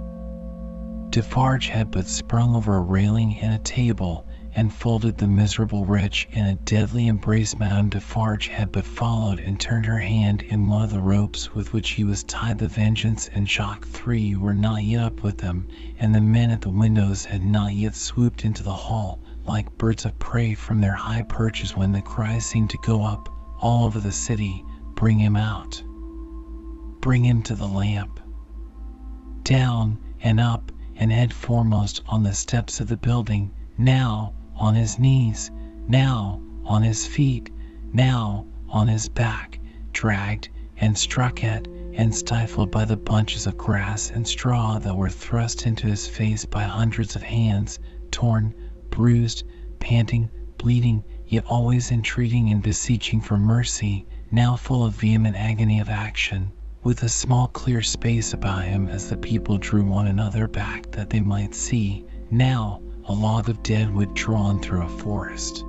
Defarge 1.12 1.70
had 1.70 1.92
but 1.92 2.08
sprung 2.08 2.56
over 2.56 2.76
a 2.76 2.82
railing 2.82 3.38
and 3.40 3.54
a 3.54 3.60
table, 3.60 4.28
and 4.56 4.72
folded 4.72 5.18
the 5.18 5.28
miserable 5.28 5.84
wretch 5.84 6.28
in 6.32 6.46
a 6.46 6.54
deadly 6.54 7.08
embrace 7.08 7.58
Madame 7.58 7.90
Defarge 7.90 8.48
had 8.48 8.72
but 8.72 8.86
followed 8.86 9.40
and 9.40 9.60
turned 9.60 9.86
her 9.86 9.98
hand 9.98 10.44
in 10.44 10.68
one 10.68 10.84
of 10.84 10.92
the 10.92 11.02
ropes 11.02 11.56
with 11.56 11.74
which 11.74 11.90
he 11.92 12.04
was 12.04 12.24
tied 12.26 12.60
the 12.60 12.68
Vengeance 12.68 13.28
and 13.34 13.50
Jacques 13.50 13.88
Three 13.88 14.36
were 14.36 14.54
not 14.54 14.84
yet 14.84 15.04
up 15.04 15.24
with 15.24 15.40
them, 15.40 15.68
and 15.98 16.14
the 16.14 16.22
men 16.22 16.52
at 16.52 16.62
the 16.62 16.70
windows 16.70 17.26
had 17.26 17.44
not 17.44 17.74
yet 17.74 17.96
swooped 17.96 18.46
into 18.46 18.62
the 18.62 18.72
hall, 18.74 19.20
like 19.46 19.76
birds 19.80 20.06
of 20.06 20.18
prey 20.20 20.54
from 20.54 20.80
their 20.82 20.94
high 20.94 21.24
perches 21.24 21.76
when 21.76 21.92
the 21.92 22.02
cry 22.02 22.38
seemed 22.38 22.70
to 22.70 22.78
go 22.84 23.04
up 23.04 23.30
all 23.60 23.86
over 23.86 24.00
the 24.00 24.12
city, 24.12 24.64
bring 24.94 25.18
him 25.18 25.36
out. 25.36 25.84
Bring 27.02 27.26
him 27.26 27.42
to 27.44 27.56
the 27.56 27.68
lamp. 27.68 28.20
Down 29.44 29.98
and 30.22 30.40
up 30.40 30.72
and 30.96 31.12
head 31.12 31.34
foremost 31.34 32.04
on 32.08 32.22
the 32.22 32.34
steps 32.34 32.80
of 32.80 32.88
the 32.88 32.98
building, 32.98 33.52
now 33.80 34.34
on 34.56 34.76
his 34.76 35.00
knees, 35.00 35.52
now 35.88 36.42
on 36.66 36.84
his 36.84 37.06
feet, 37.06 37.50
now 37.92 38.46
on 38.70 38.88
his 38.88 39.10
back, 39.10 39.60
dragged 39.92 40.50
and 40.78 40.98
struck 40.98 41.44
at 41.44 41.68
and 41.94 42.14
stifled 42.14 42.72
by 42.72 42.86
the 42.86 42.98
bunches 42.98 43.48
of 43.48 43.58
grass 43.58 44.10
and 44.12 44.28
straw 44.28 44.80
that 44.80 44.96
were 44.96 45.10
thrust 45.10 45.66
into 45.66 45.88
his 45.88 46.08
face 46.08 46.46
by 46.46 46.64
hundreds 46.64 47.16
of 47.16 47.22
hands, 47.22 47.80
torn, 48.12 48.54
bruised, 48.90 49.44
panting, 49.80 50.30
bleeding, 50.58 51.04
yet 51.28 51.46
always 51.48 51.92
entreating 51.92 52.52
and 52.52 52.64
beseeching 52.64 53.22
for 53.22 53.38
mercy, 53.38 54.06
now 54.32 54.56
full 54.56 54.86
of 54.86 54.96
vehement 54.96 55.36
agony 55.36 55.80
of 55.80 55.90
action, 55.90 56.52
with 56.84 57.04
a 57.04 57.10
small 57.10 57.48
clear 57.48 57.82
space 57.82 58.34
about 58.34 58.64
him 58.64 58.88
as 58.88 59.10
the 59.10 59.18
people 59.18 59.58
drew 59.58 59.84
one 59.84 60.08
another 60.08 60.48
back 60.48 60.92
that 60.92 61.10
they 61.10 61.22
might 61.22 61.54
see, 61.54 62.06
now 62.32 62.82
a 63.06 63.14
log 63.14 63.50
of 63.50 63.62
dead 63.64 63.94
wood 63.94 64.14
drawn 64.14 64.60
through 64.60 64.82
a 64.82 64.88
forest. 64.88 65.66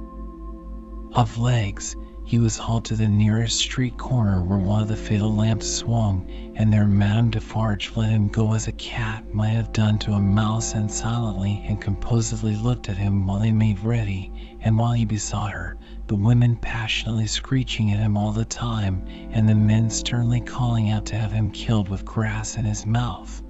Of 1.14 1.37
legs, 1.38 1.97
he 2.25 2.38
was 2.38 2.57
hauled 2.57 2.85
to 2.87 2.97
the 2.97 3.09
nearest 3.09 3.59
street 3.59 3.99
corner 3.99 4.43
where 4.43 4.59
one 4.59 4.81
of 4.83 4.88
the 4.88 4.97
fatal 4.97 5.35
lamps 5.35 5.69
swung, 5.71 6.26
and 6.55 6.73
there 6.73 6.87
Madame 6.87 7.31
Defarge 7.31 7.93
let 7.97 8.11
him 8.11 8.29
go 8.29 8.53
as 8.55 8.69
a 8.69 8.73
cat 8.73 9.35
might 9.35 9.49
have 9.50 9.73
done 9.73 9.99
to 9.99 10.12
a 10.12 10.21
mouse 10.21 10.75
and 10.75 10.91
silently 10.91 11.64
and 11.69 11.81
composedly 11.81 12.57
looked 12.57 12.88
at 12.88 12.97
him 12.97 13.26
while 13.26 13.41
they 13.41 13.53
made 13.53 13.81
ready, 13.81 14.33
and 14.61 14.79
while 14.79 14.93
he 14.93 15.05
besought 15.05 15.53
her, 15.53 15.76
the 16.07 16.14
women 16.17 16.57
passionately 16.57 17.26
screeching 17.26 17.91
at 17.91 17.99
him 17.99 18.17
all 18.17 18.33
the 18.33 18.45
time, 18.45 19.05
and 19.33 19.49
the 19.49 19.55
men 19.55 19.91
sternly 19.91 20.41
calling 20.41 20.91
out 20.91 21.05
to 21.07 21.17
have 21.17 21.33
him 21.33 21.50
killed 21.50 21.88
with 21.88 22.05
grass 22.05 22.57
in 22.57 22.64
his 22.64 22.87
mouth. 22.87 23.43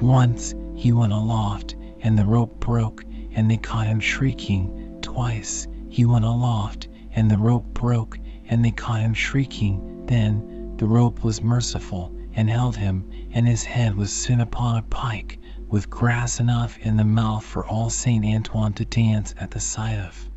Once 0.00 0.54
he 0.74 0.90
went 0.92 1.12
aloft 1.12 1.76
and 2.02 2.18
the 2.18 2.26
rope 2.26 2.58
broke, 2.58 3.04
and 3.32 3.48
they 3.48 3.56
caught 3.56 3.86
him 3.86 4.00
shrieking. 4.00 4.98
Twice 5.02 5.68
he 5.88 6.04
went 6.04 6.24
aloft, 6.24 6.88
and 7.12 7.30
the 7.30 7.38
rope 7.38 7.66
broke, 7.74 8.18
and 8.46 8.64
they 8.64 8.72
caught 8.72 8.98
him 9.00 9.14
shrieking. 9.14 10.04
Then 10.06 10.74
the 10.78 10.86
rope 10.86 11.22
was 11.22 11.42
merciful, 11.42 12.12
and 12.34 12.50
held 12.50 12.76
him, 12.76 13.08
and 13.30 13.46
his 13.46 13.62
head 13.62 13.94
was 13.94 14.12
soon 14.12 14.40
upon 14.40 14.78
a 14.78 14.82
pike, 14.82 15.38
with 15.68 15.90
grass 15.90 16.40
enough 16.40 16.76
in 16.78 16.96
the 16.96 17.04
mouth 17.04 17.44
for 17.44 17.64
all 17.64 17.88
Saint 17.88 18.24
Antoine 18.24 18.72
to 18.72 18.84
dance 18.84 19.32
at 19.38 19.52
the 19.52 19.60
sight 19.60 19.98
of. 19.98 20.28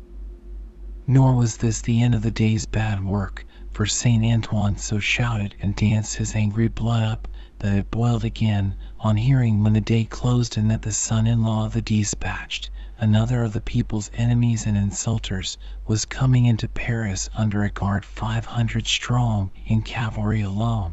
Nor 1.08 1.34
was 1.34 1.56
this 1.56 1.80
the 1.80 2.00
end 2.02 2.14
of 2.14 2.22
the 2.22 2.30
day's 2.30 2.66
bad 2.66 3.04
work, 3.04 3.44
for 3.72 3.86
Saint 3.86 4.24
Antoine 4.24 4.76
so 4.76 4.98
shouted 4.98 5.54
and 5.60 5.74
danced 5.74 6.16
his 6.16 6.34
angry 6.34 6.68
blood 6.68 7.02
up 7.02 7.28
that 7.60 7.78
it 7.78 7.90
boiled 7.90 8.22
again 8.22 8.74
on 9.00 9.16
hearing 9.16 9.64
when 9.64 9.72
the 9.72 9.80
day 9.80 10.04
closed 10.04 10.56
and 10.56 10.70
that 10.70 10.82
the 10.82 10.92
son-in-law 10.92 11.64
of 11.66 11.72
the 11.72 11.82
despatched, 11.82 12.70
another 12.98 13.42
of 13.42 13.52
the 13.52 13.60
people's 13.60 14.10
enemies 14.14 14.66
and 14.66 14.76
insulters, 14.76 15.56
was 15.86 16.04
coming 16.04 16.44
into 16.44 16.68
Paris 16.68 17.28
under 17.34 17.64
a 17.64 17.70
guard 17.70 18.04
five 18.04 18.44
hundred 18.44 18.86
strong 18.86 19.50
in 19.66 19.82
cavalry 19.82 20.42
alone. 20.42 20.92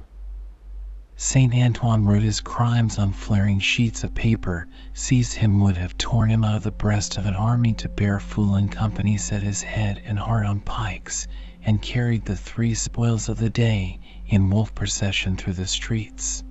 Saint 1.15 1.53
Antoine 1.53 2.05
wrote 2.05 2.23
his 2.23 2.41
crimes 2.41 2.97
on 2.97 3.11
flaring 3.13 3.59
sheets 3.59 4.03
of 4.03 4.15
paper, 4.15 4.67
seized 4.93 5.33
him 5.35 5.59
would 5.59 5.77
have 5.77 5.97
torn 5.97 6.29
him 6.29 6.43
out 6.43 6.55
of 6.55 6.63
the 6.63 6.71
breast 6.71 7.17
of 7.17 7.25
an 7.25 7.35
army 7.35 7.73
to 7.73 7.89
bear 7.89 8.19
Foulon 8.19 8.69
company 8.69 9.17
set 9.17 9.43
his 9.43 9.61
head 9.61 10.01
and 10.05 10.17
heart 10.17 10.45
on 10.45 10.59
pikes, 10.61 11.27
and 11.63 11.81
carried 11.81 12.25
the 12.25 12.35
three 12.35 12.73
spoils 12.73 13.29
of 13.29 13.37
the 13.37 13.49
day 13.49 13.99
in 14.25 14.49
wolf 14.49 14.73
procession 14.73 15.37
through 15.37 15.53
the 15.53 15.67
streets. 15.67 16.43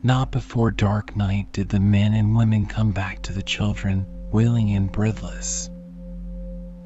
Not 0.00 0.30
before 0.30 0.70
dark 0.70 1.16
night 1.16 1.52
did 1.52 1.70
the 1.70 1.80
men 1.80 2.14
and 2.14 2.36
women 2.36 2.66
come 2.66 2.92
back 2.92 3.20
to 3.22 3.32
the 3.32 3.42
children, 3.42 4.06
wailing 4.30 4.70
and 4.70 4.92
breathless. 4.92 5.68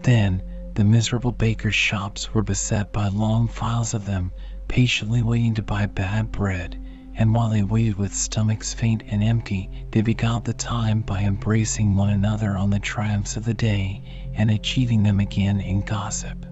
Then 0.03 0.43
the 0.73 0.85
miserable 0.85 1.33
bakers' 1.33 1.75
shops 1.75 2.33
were 2.33 2.43
beset 2.43 2.91
by 2.91 3.09
long 3.09 3.49
files 3.49 3.93
of 3.93 4.07
them, 4.07 4.33
patiently 4.67 5.23
waiting 5.23 5.53
to 5.55 5.63
buy 5.63 5.85
bad 5.85 6.33
bread, 6.33 6.83
and 7.15 7.35
while 7.35 7.51
they 7.51 7.63
waited 7.63 7.97
with 7.97 8.15
stomachs 8.15 8.73
faint 8.73 9.03
and 9.07 9.23
empty, 9.23 9.69
they 9.91 10.01
beguiled 10.01 10.47
the 10.47 10.55
time 10.55 11.03
by 11.03 11.21
embracing 11.21 11.95
one 11.95 12.09
another 12.09 12.57
on 12.57 12.71
the 12.71 12.79
triumphs 12.81 13.37
of 13.37 13.45
the 13.45 13.53
day 13.53 14.03
and 14.33 14.51
achieving 14.51 15.03
them 15.03 15.21
again 15.21 15.61
in 15.61 15.83
gossip. 15.83 16.47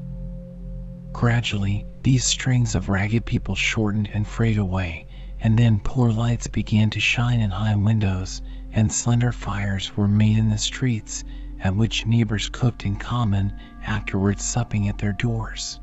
Gradually, 1.12 1.86
these 2.02 2.24
strings 2.24 2.74
of 2.74 2.90
ragged 2.90 3.24
people 3.24 3.54
shortened 3.54 4.10
and 4.12 4.26
frayed 4.26 4.58
away, 4.58 5.06
and 5.42 5.58
then 5.58 5.78
poor 5.80 6.12
lights 6.12 6.46
began 6.46 6.90
to 6.90 7.00
shine 7.00 7.40
in 7.40 7.50
high 7.50 7.74
windows, 7.74 8.42
and 8.72 8.92
slender 8.92 9.32
fires 9.32 9.96
were 9.96 10.08
made 10.08 10.36
in 10.36 10.50
the 10.50 10.58
streets, 10.58 11.24
at 11.60 11.74
which 11.74 12.06
neighbors 12.06 12.48
cooked 12.50 12.84
in 12.84 12.96
common, 12.96 13.52
afterwards 13.86 14.44
supping 14.44 14.88
at 14.88 14.98
their 14.98 15.12
doors. 15.12 15.80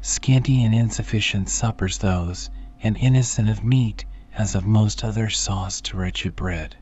Scanty 0.00 0.64
and 0.64 0.74
insufficient 0.74 1.48
suppers 1.48 1.98
those, 1.98 2.50
and 2.80 2.96
innocent 2.96 3.48
of 3.48 3.64
meat 3.64 4.04
as 4.34 4.54
of 4.54 4.64
most 4.64 5.04
other 5.04 5.28
sauce 5.28 5.80
to 5.80 5.96
wretched 5.96 6.36
bread. 6.36 6.76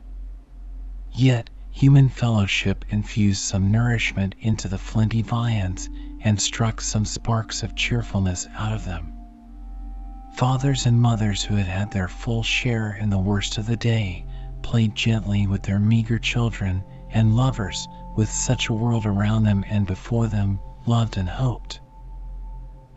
Yet 1.11 1.49
human 1.71 2.09
fellowship 2.09 2.85
infused 2.89 3.41
some 3.41 3.71
nourishment 3.71 4.35
into 4.39 4.67
the 4.67 4.77
flinty 4.77 5.21
viands, 5.21 5.89
and 6.21 6.39
struck 6.39 6.81
some 6.81 7.05
sparks 7.05 7.63
of 7.63 7.75
cheerfulness 7.75 8.47
out 8.55 8.73
of 8.73 8.85
them. 8.85 9.16
Fathers 10.37 10.85
and 10.85 11.01
mothers 11.01 11.41
who 11.41 11.55
had 11.55 11.65
had 11.65 11.89
their 11.89 12.07
full 12.07 12.43
share 12.43 12.91
in 12.91 13.09
the 13.09 13.17
worst 13.17 13.57
of 13.57 13.65
the 13.65 13.75
day 13.75 14.23
played 14.61 14.93
gently 14.93 15.47
with 15.47 15.63
their 15.63 15.79
meager 15.79 16.19
children, 16.19 16.83
and 17.09 17.35
lovers, 17.35 17.87
with 18.15 18.29
such 18.29 18.69
a 18.69 18.73
world 18.75 19.07
around 19.07 19.45
them 19.45 19.65
and 19.67 19.87
before 19.87 20.27
them, 20.27 20.59
loved 20.85 21.17
and 21.17 21.27
hoped. 21.27 21.81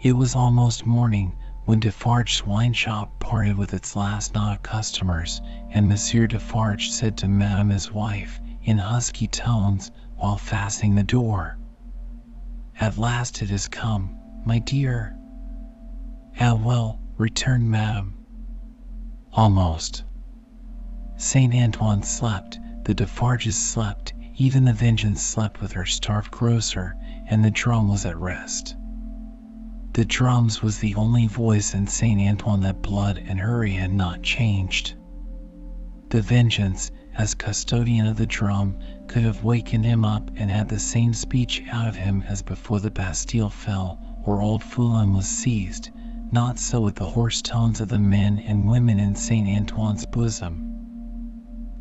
It 0.03 0.13
was 0.13 0.35
almost 0.35 0.85
morning 0.85 1.35
when 1.65 1.81
Defarge's 1.81 2.45
wine 2.47 2.75
shop 2.75 3.19
parted 3.21 3.57
with 3.57 3.73
its 3.73 3.97
last 3.97 4.35
knot 4.35 4.57
of 4.57 4.63
customers, 4.63 5.41
and 5.71 5.89
Monsieur 5.89 6.27
Defarge 6.27 6.91
said 6.91 7.17
to 7.17 7.27
Madame 7.27 7.71
his 7.71 7.91
wife, 7.91 8.39
in 8.65 8.77
husky 8.77 9.27
tones, 9.27 9.91
while 10.17 10.37
fastening 10.37 10.95
the 10.95 11.03
door, 11.05 11.57
"At 12.79 12.99
last 12.99 13.41
it 13.41 13.49
has 13.49 13.67
come, 13.67 14.15
my 14.45 14.59
dear." 14.59 15.17
"Ah, 16.39 16.53
well!" 16.53 17.00
Returned 17.21 17.71
Madame. 17.71 18.15
Almost. 19.35 20.05
Saint 21.19 21.55
Antoine 21.55 22.03
slept, 22.03 22.59
the 22.85 22.95
Defarges 22.95 23.57
slept, 23.57 24.15
Even 24.37 24.65
the 24.65 24.73
vengeance 24.73 25.21
slept 25.21 25.61
with 25.61 25.73
her 25.73 25.85
starved 25.85 26.31
grocer, 26.31 26.97
and 27.27 27.45
the 27.45 27.51
drum 27.51 27.89
was 27.89 28.07
at 28.07 28.17
rest. 28.17 28.75
The 29.93 30.07
drums 30.07 30.63
was 30.63 30.79
the 30.79 30.95
only 30.95 31.27
voice 31.27 31.75
in 31.75 31.87
St. 31.87 32.19
Antoine 32.23 32.63
that 32.63 32.81
blood 32.81 33.19
and 33.19 33.39
hurry 33.39 33.73
had 33.73 33.93
not 33.93 34.23
changed. 34.23 34.95
The 36.09 36.23
vengeance, 36.23 36.91
as 37.19 37.35
custodian 37.35 38.07
of 38.07 38.17
the 38.17 38.25
drum, 38.25 38.79
could 39.09 39.25
have 39.25 39.45
wakened 39.45 39.85
him 39.85 40.07
up 40.07 40.31
and 40.37 40.51
had 40.51 40.71
the 40.71 40.79
same 40.79 41.13
speech 41.13 41.63
out 41.71 41.87
of 41.87 41.97
him 41.97 42.23
as 42.27 42.41
before 42.41 42.81
the 42.81 42.91
Bastille 42.91 43.51
fell 43.51 44.01
or 44.25 44.41
old 44.41 44.63
Foulon 44.63 45.13
was 45.13 45.29
seized. 45.29 45.91
Not 46.33 46.61
so 46.61 46.81
with 46.81 46.95
the 46.95 47.07
hoarse 47.07 47.43
tones 47.43 47.81
of 47.81 47.89
the 47.89 47.99
men 47.99 48.39
and 48.39 48.69
women 48.71 49.01
in 49.01 49.17
St. 49.17 49.49
Antoine's 49.49 50.07
bosom. 50.07 50.65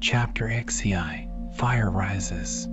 Chapter 0.01 0.47
XCI 0.47 1.27
Fire 1.55 1.91
Rises. 1.91 2.67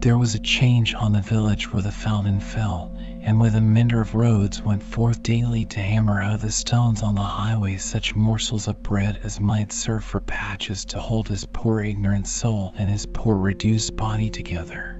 There 0.00 0.16
was 0.16 0.34
a 0.34 0.38
change 0.38 0.94
on 0.94 1.12
the 1.12 1.20
village 1.20 1.70
where 1.70 1.82
the 1.82 1.92
fountain 1.92 2.40
fell, 2.40 2.96
and 3.20 3.38
where 3.38 3.50
the 3.50 3.60
mender 3.60 4.00
of 4.00 4.14
roads 4.14 4.62
went 4.62 4.82
forth 4.82 5.22
daily 5.22 5.66
to 5.66 5.80
hammer 5.80 6.22
out 6.22 6.32
of 6.32 6.40
the 6.40 6.50
stones 6.50 7.02
on 7.02 7.14
the 7.14 7.20
highway 7.20 7.76
such 7.76 8.16
morsels 8.16 8.66
of 8.66 8.82
bread 8.82 9.20
as 9.22 9.38
might 9.40 9.70
serve 9.70 10.02
for 10.02 10.20
patches 10.20 10.86
to 10.86 10.98
hold 10.98 11.28
his 11.28 11.44
poor 11.52 11.80
ignorant 11.82 12.26
soul 12.26 12.72
and 12.78 12.88
his 12.88 13.04
poor 13.04 13.36
reduced 13.36 13.96
body 13.96 14.30
together. 14.30 14.98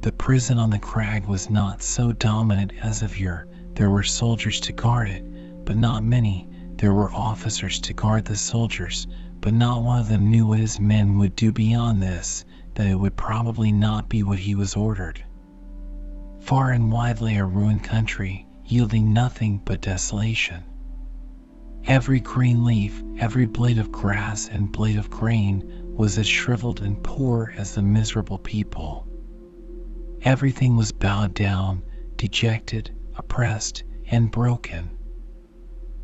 The 0.00 0.12
prison 0.12 0.58
on 0.58 0.70
the 0.70 0.78
crag 0.78 1.26
was 1.26 1.50
not 1.50 1.82
so 1.82 2.12
dominant 2.12 2.72
as 2.80 3.02
of 3.02 3.18
yore. 3.18 3.46
There 3.78 3.90
were 3.90 4.02
soldiers 4.02 4.58
to 4.62 4.72
guard 4.72 5.08
it, 5.08 5.64
but 5.64 5.76
not 5.76 6.02
many. 6.02 6.48
There 6.78 6.92
were 6.92 7.12
officers 7.12 7.78
to 7.82 7.92
guard 7.92 8.24
the 8.24 8.34
soldiers, 8.34 9.06
but 9.40 9.54
not 9.54 9.84
one 9.84 10.00
of 10.00 10.08
them 10.08 10.32
knew 10.32 10.48
what 10.48 10.58
his 10.58 10.80
men 10.80 11.16
would 11.18 11.36
do 11.36 11.52
beyond 11.52 12.02
this, 12.02 12.44
that 12.74 12.88
it 12.88 12.96
would 12.96 13.14
probably 13.14 13.70
not 13.70 14.08
be 14.08 14.24
what 14.24 14.40
he 14.40 14.56
was 14.56 14.74
ordered. 14.74 15.22
Far 16.40 16.72
and 16.72 16.90
wide 16.90 17.20
lay 17.20 17.36
a 17.36 17.44
ruined 17.44 17.84
country, 17.84 18.48
yielding 18.64 19.12
nothing 19.12 19.62
but 19.64 19.80
desolation. 19.80 20.64
Every 21.84 22.18
green 22.18 22.64
leaf, 22.64 23.00
every 23.18 23.46
blade 23.46 23.78
of 23.78 23.92
grass 23.92 24.48
and 24.48 24.72
blade 24.72 24.98
of 24.98 25.08
grain 25.08 25.94
was 25.94 26.18
as 26.18 26.26
shriveled 26.26 26.82
and 26.82 27.00
poor 27.00 27.54
as 27.56 27.76
the 27.76 27.82
miserable 27.82 28.38
people. 28.38 29.06
Everything 30.22 30.76
was 30.76 30.90
bowed 30.90 31.32
down, 31.32 31.84
dejected, 32.16 32.90
oppressed, 33.18 33.82
and 34.10 34.30
broken. 34.30 34.88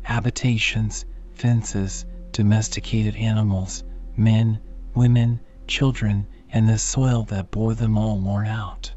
Habitations, 0.03 1.05
fences, 1.33 2.05
domesticated 2.31 3.15
animals, 3.15 3.83
men, 4.15 4.59
women, 4.93 5.39
children, 5.67 6.27
and 6.49 6.69
the 6.69 6.77
soil 6.77 7.23
that 7.23 7.49
bore 7.51 7.73
them 7.73 7.97
all 7.97 8.19
worn 8.19 8.45
out. 8.45 8.93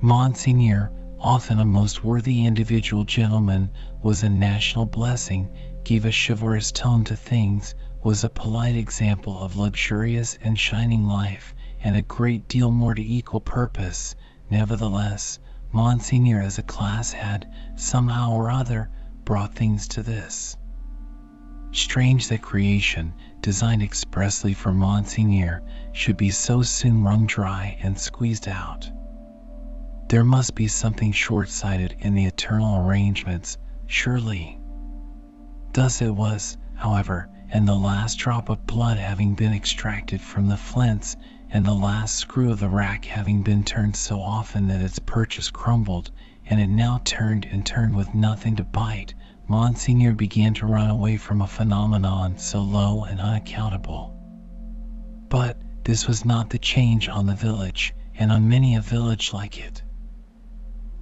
Monseigneur, 0.00 0.90
often 1.18 1.58
a 1.58 1.64
most 1.64 2.02
worthy 2.02 2.46
individual 2.46 3.04
gentleman, 3.04 3.70
was 4.02 4.22
a 4.22 4.28
national 4.28 4.86
blessing, 4.86 5.48
gave 5.84 6.04
a 6.04 6.10
chivalrous 6.10 6.72
tone 6.72 7.04
to 7.04 7.14
things, 7.16 7.74
was 8.02 8.24
a 8.24 8.28
polite 8.28 8.76
example 8.76 9.38
of 9.38 9.56
luxurious 9.56 10.38
and 10.42 10.58
shining 10.58 11.04
life, 11.04 11.54
and 11.82 11.96
a 11.96 12.02
great 12.02 12.48
deal 12.48 12.70
more 12.70 12.94
to 12.94 13.02
equal 13.02 13.40
purpose. 13.40 14.16
Nevertheless, 14.50 15.38
Monseigneur 15.72 16.40
as 16.42 16.58
a 16.58 16.62
class 16.62 17.12
had, 17.12 17.46
somehow 17.76 18.32
or 18.32 18.50
other, 18.50 18.90
brought 19.24 19.54
things 19.54 19.88
to 19.88 20.02
this. 20.02 20.56
Strange 21.70 22.28
that 22.28 22.42
creation, 22.42 23.14
designed 23.40 23.82
expressly 23.82 24.52
for 24.52 24.72
Monseigneur, 24.72 25.62
should 25.92 26.18
be 26.18 26.30
so 26.30 26.60
soon 26.60 27.02
wrung 27.02 27.26
dry 27.26 27.78
and 27.80 27.98
squeezed 27.98 28.46
out. 28.46 28.90
There 30.08 30.24
must 30.24 30.54
be 30.54 30.68
something 30.68 31.12
short 31.12 31.48
sighted 31.48 31.96
in 32.00 32.14
the 32.14 32.26
eternal 32.26 32.86
arrangements, 32.86 33.56
surely. 33.86 34.60
Thus 35.72 36.02
it 36.02 36.14
was, 36.14 36.58
however, 36.74 37.30
and 37.48 37.66
the 37.66 37.74
last 37.74 38.18
drop 38.18 38.50
of 38.50 38.66
blood 38.66 38.98
having 38.98 39.34
been 39.34 39.54
extracted 39.54 40.20
from 40.20 40.48
the 40.48 40.56
flints, 40.58 41.16
and 41.54 41.66
the 41.66 41.74
last 41.74 42.14
screw 42.16 42.50
of 42.50 42.58
the 42.60 42.68
rack 42.68 43.04
having 43.04 43.42
been 43.42 43.62
turned 43.62 43.94
so 43.94 44.18
often 44.18 44.68
that 44.68 44.80
its 44.80 44.98
purchase 44.98 45.50
crumbled, 45.50 46.10
and 46.46 46.58
it 46.58 46.66
now 46.66 46.98
turned 47.04 47.44
and 47.44 47.66
turned 47.66 47.94
with 47.94 48.14
nothing 48.14 48.56
to 48.56 48.64
bite, 48.64 49.12
Monseigneur 49.48 50.14
began 50.14 50.54
to 50.54 50.64
run 50.64 50.88
away 50.88 51.18
from 51.18 51.42
a 51.42 51.46
phenomenon 51.46 52.38
so 52.38 52.62
low 52.62 53.04
and 53.04 53.20
unaccountable. 53.20 54.16
But 55.28 55.60
this 55.84 56.08
was 56.08 56.24
not 56.24 56.48
the 56.48 56.58
change 56.58 57.10
on 57.10 57.26
the 57.26 57.34
village, 57.34 57.94
and 58.14 58.32
on 58.32 58.48
many 58.48 58.74
a 58.76 58.80
village 58.80 59.34
like 59.34 59.58
it. 59.58 59.82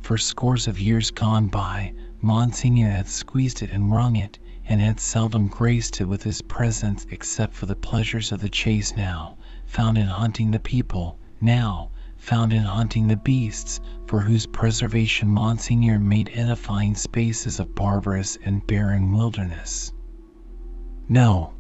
For 0.03 0.19
scores 0.19 0.67
of 0.67 0.81
years 0.81 1.13
gone 1.13 1.47
by, 1.47 1.95
Monseigneur 2.21 2.91
had 2.91 3.07
squeezed 3.07 3.63
it 3.63 3.71
and 3.71 3.93
wrung 3.93 4.17
it, 4.17 4.41
and 4.67 4.81
had 4.81 4.99
seldom 4.99 5.47
graced 5.47 6.01
it 6.01 6.07
with 6.07 6.25
his 6.25 6.43
presence 6.43 7.07
except 7.11 7.55
for 7.55 7.67
the 7.67 7.77
pleasures 7.77 8.33
of 8.33 8.41
the 8.41 8.49
chase 8.49 8.97
now, 8.97 9.37
found 9.71 9.97
in 9.97 10.07
hunting 10.09 10.51
the 10.51 10.59
people, 10.59 11.17
now, 11.41 11.93
found 12.17 12.53
in 12.53 12.65
hunting 12.65 13.07
the 13.07 13.17
beasts, 13.17 13.81
for 14.05 14.21
whose 14.21 14.45
preservation 14.45 15.29
Monseigneur 15.29 15.97
made 15.97 16.29
edifying 16.35 16.93
spaces 16.97 17.61
of 17.61 17.73
barbarous 17.73 18.37
and 18.45 18.67
barren 18.67 19.13
wilderness. 19.13 19.93
No. 21.09 21.53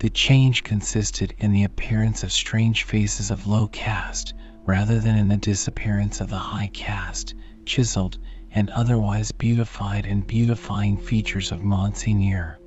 The 0.00 0.10
change 0.10 0.64
consisted 0.64 1.34
in 1.38 1.52
the 1.52 1.62
appearance 1.62 2.24
of 2.24 2.32
strange 2.32 2.82
faces 2.82 3.30
of 3.30 3.46
low 3.46 3.68
caste, 3.68 4.34
rather 4.64 4.98
than 4.98 5.16
in 5.16 5.28
the 5.28 5.36
disappearance 5.36 6.20
of 6.20 6.30
the 6.30 6.36
high 6.36 6.70
caste, 6.72 7.32
chiseled, 7.64 8.18
and 8.50 8.70
otherwise 8.70 9.30
beautified 9.30 10.04
and 10.04 10.26
beautifying 10.26 10.96
features 10.96 11.52
of 11.52 11.62
Monseigneur. 11.62 12.58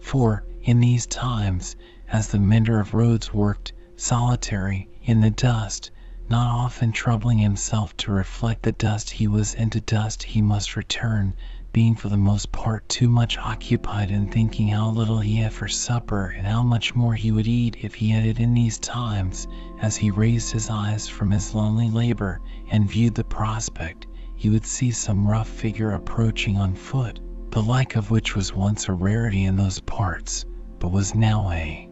For, 0.00 0.46
in 0.62 0.80
these 0.80 1.06
times, 1.06 1.76
as 2.10 2.28
the 2.28 2.38
mender 2.38 2.80
of 2.80 2.94
roads 2.94 3.34
worked, 3.34 3.72
solitary, 3.96 4.88
in 5.02 5.20
the 5.20 5.30
dust, 5.30 5.90
not 6.30 6.46
often 6.46 6.90
troubling 6.90 7.38
himself 7.38 7.94
to 7.96 8.10
reflect 8.10 8.62
the 8.62 8.72
dust 8.72 9.10
he 9.10 9.28
was 9.28 9.54
and 9.54 9.70
to 9.72 9.80
dust 9.82 10.22
he 10.22 10.40
must 10.40 10.74
return, 10.76 11.34
being 11.72 11.94
for 11.94 12.08
the 12.08 12.16
most 12.16 12.50
part 12.50 12.88
too 12.88 13.08
much 13.08 13.36
occupied 13.38 14.10
in 14.10 14.26
thinking 14.30 14.68
how 14.68 14.88
little 14.88 15.18
he 15.20 15.36
had 15.36 15.52
for 15.52 15.68
supper 15.68 16.28
and 16.36 16.46
how 16.46 16.62
much 16.62 16.94
more 16.94 17.14
he 17.14 17.30
would 17.30 17.46
eat 17.46 17.76
if 17.82 17.94
he 17.94 18.08
had 18.08 18.24
it 18.24 18.40
in 18.40 18.54
these 18.54 18.78
times, 18.78 19.46
as 19.82 19.96
he 19.96 20.10
raised 20.10 20.50
his 20.50 20.70
eyes 20.70 21.06
from 21.08 21.30
his 21.30 21.54
lonely 21.54 21.90
labor 21.90 22.40
and 22.70 22.90
viewed 22.90 23.14
the 23.14 23.24
prospect, 23.24 24.06
he 24.34 24.48
would 24.48 24.64
see 24.66 24.90
some 24.90 25.26
rough 25.26 25.48
figure 25.48 25.92
approaching 25.92 26.56
on 26.56 26.74
foot, 26.74 27.20
the 27.50 27.62
like 27.62 27.96
of 27.96 28.10
which 28.10 28.34
was 28.34 28.54
once 28.54 28.88
a 28.88 28.92
rarity 28.92 29.44
in 29.44 29.56
those 29.56 29.80
parts, 29.80 30.46
but 30.78 30.90
was 30.90 31.14
now 31.14 31.50
a 31.50 31.87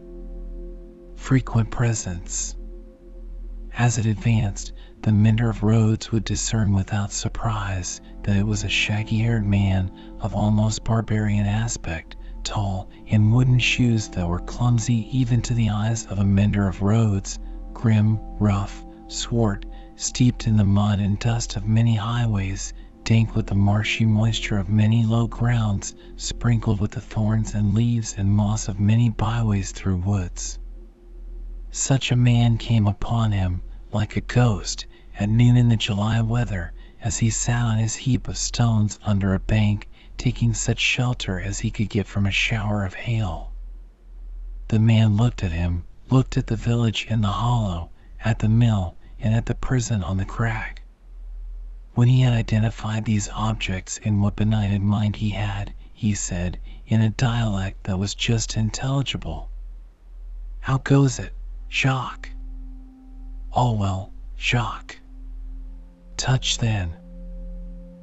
frequent 1.27 1.69
presence. 1.73 2.55
As 3.77 3.99
it 3.99 4.07
advanced, 4.07 4.73
the 5.03 5.11
mender 5.11 5.51
of 5.51 5.65
roads 5.65 6.13
would 6.13 6.23
discern 6.23 6.73
without 6.73 7.11
surprise 7.11 8.01
that 8.23 8.37
it 8.37 8.47
was 8.47 8.63
a 8.63 8.69
shaggy 8.69 9.19
haired 9.19 9.45
man 9.45 9.91
of 10.21 10.37
almost 10.37 10.85
barbarian 10.85 11.45
aspect, 11.45 12.15
tall, 12.45 12.89
in 13.07 13.33
wooden 13.33 13.59
shoes 13.59 14.07
that 14.11 14.29
were 14.29 14.39
clumsy 14.39 15.09
even 15.11 15.43
to 15.43 15.53
the 15.53 15.69
eyes 15.69 16.07
of 16.07 16.21
a 16.21 16.25
mender 16.25 16.69
of 16.69 16.81
roads, 16.81 17.41
grim, 17.73 18.21
rough, 18.39 18.87
swart, 19.09 19.67
steeped 19.97 20.47
in 20.47 20.57
the 20.57 20.65
mud 20.65 21.01
and 21.01 21.19
dust 21.19 21.57
of 21.57 21.67
many 21.67 21.97
highways, 21.97 22.73
dank 23.03 23.35
with 23.35 23.49
the 23.49 23.55
marshy 23.57 24.05
moisture 24.05 24.59
of 24.59 24.69
many 24.69 25.05
low 25.05 25.27
grounds, 25.27 25.97
sprinkled 26.15 26.81
with 26.81 26.93
the 26.93 27.01
thorns 27.01 27.53
and 27.53 27.75
leaves 27.75 28.15
and 28.17 28.31
moss 28.31 28.69
of 28.69 28.79
many 28.79 29.11
byways 29.11 29.73
through 29.73 29.97
woods. 29.97 30.61
Such 31.79 32.11
a 32.11 32.17
man 32.17 32.57
came 32.57 32.87
upon 32.87 33.33
him, 33.33 33.61
like 33.93 34.17
a 34.17 34.23
ghost, 34.23 34.87
at 35.21 35.29
noon 35.29 35.59
in 35.59 35.69
the 35.69 35.77
July 35.77 36.23
weather, 36.23 36.73
as 37.03 37.19
he 37.19 37.29
sat 37.29 37.67
on 37.67 37.77
his 37.77 37.95
heap 37.97 38.29
of 38.29 38.39
stones 38.39 38.99
under 39.03 39.35
a 39.35 39.39
bank, 39.39 39.87
taking 40.17 40.55
such 40.55 40.79
shelter 40.81 41.39
as 41.39 41.59
he 41.59 41.71
could 41.71 41.91
get 41.91 42.07
from 42.07 42.25
a 42.25 42.31
shower 42.31 42.87
of 42.87 42.95
hail. 42.95 43.53
The 44.69 44.79
man 44.79 45.19
looked 45.19 45.43
at 45.45 45.53
him, 45.53 45.85
looked 46.09 46.39
at 46.39 46.47
the 46.47 46.57
village 46.57 47.05
in 47.11 47.21
the 47.21 47.29
hollow, 47.29 47.91
at 48.25 48.39
the 48.39 48.49
mill, 48.49 48.97
and 49.21 49.35
at 49.35 49.45
the 49.45 49.55
prison 49.55 50.03
on 50.03 50.17
the 50.17 50.25
crag. 50.25 50.81
When 51.93 52.09
he 52.09 52.23
had 52.23 52.33
identified 52.33 53.05
these 53.05 53.29
objects 53.29 53.99
in 53.99 54.23
what 54.23 54.37
benighted 54.37 54.81
mind 54.81 55.17
he 55.17 55.29
had, 55.29 55.75
he 55.93 56.15
said, 56.15 56.59
in 56.87 57.03
a 57.03 57.11
dialect 57.11 57.85
that 57.85 57.99
was 57.99 58.15
just 58.15 58.57
intelligible, 58.57 59.51
How 60.61 60.79
goes 60.79 61.19
it, 61.19 61.35
Jacques? 61.69 62.31
All 63.53 63.77
well, 63.77 64.13
Jacques. 64.39 65.01
Touch 66.17 66.59
then. 66.59 66.97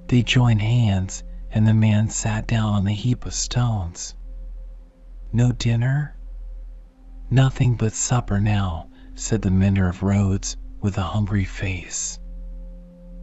They 0.07 0.23
joined 0.23 0.61
hands, 0.61 1.23
and 1.51 1.67
the 1.67 1.73
man 1.73 2.09
sat 2.09 2.47
down 2.47 2.73
on 2.73 2.83
the 2.85 2.93
heap 2.93 3.25
of 3.25 3.33
stones. 3.33 4.15
No 5.31 5.51
dinner? 5.51 6.15
Nothing 7.29 7.75
but 7.75 7.93
supper 7.93 8.39
now, 8.39 8.89
said 9.15 9.41
the 9.41 9.51
mender 9.51 9.87
of 9.87 10.03
roads, 10.03 10.57
with 10.81 10.97
a 10.97 11.03
hungry 11.03 11.45
face. 11.45 12.19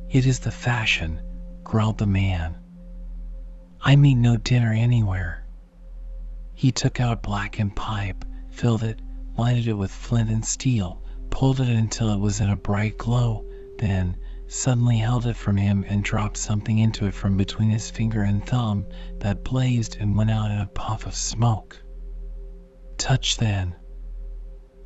It 0.09 0.27
is 0.27 0.41
the 0.41 0.51
fashion, 0.51 1.21
growled 1.63 1.99
the 1.99 2.07
man. 2.07 2.57
I 3.81 3.97
mean 3.97 4.21
no 4.21 4.37
dinner 4.37 4.73
anywhere. 4.73 5.45
He 6.55 6.73
took 6.73 7.01
out 7.01 7.13
a 7.13 7.21
blackened 7.21 7.77
pipe, 7.77 8.25
filled 8.51 8.83
it, 8.83 9.01
lighted 9.37 9.69
it 9.69 9.75
with 9.75 9.91
flint 9.91 10.31
and 10.31 10.45
steel, 10.45 11.03
pulled 11.31 11.61
it 11.61 11.69
until 11.69 12.11
it 12.11 12.21
was 12.21 12.41
in 12.41 12.51
a 12.51 12.57
bright 12.57 12.99
glow, 12.99 13.45
then 13.79 14.17
suddenly 14.49 14.99
held 14.99 15.27
it 15.27 15.37
from 15.37 15.57
him 15.57 15.85
and 15.89 16.03
dropped 16.03 16.37
something 16.37 16.79
into 16.79 17.07
it 17.07 17.15
from 17.15 17.37
between 17.37 17.71
his 17.71 17.89
finger 17.91 18.23
and 18.23 18.45
thumb 18.45 18.85
that 19.21 19.45
blazed 19.45 19.97
and 20.01 20.17
went 20.17 20.31
out 20.31 20.51
in 20.51 20.59
a 20.59 20.67
puff 20.67 21.07
of 21.07 21.15
smoke. 21.15 21.81
Touch 22.99 23.37
then. 23.37 23.75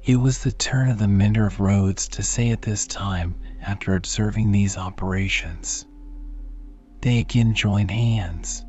It 0.04 0.16
was 0.16 0.38
the 0.42 0.52
turn 0.52 0.90
of 0.90 0.98
the 0.98 1.08
mender 1.08 1.46
of 1.46 1.60
roads 1.60 2.08
to 2.08 2.22
say 2.22 2.50
at 2.50 2.60
this 2.62 2.86
time, 2.86 3.34
after 3.62 3.96
observing 3.96 4.52
these 4.52 4.76
operations. 4.76 5.86
They 7.00 7.18
again 7.18 7.54
joined 7.54 7.90
hands. 7.90 8.64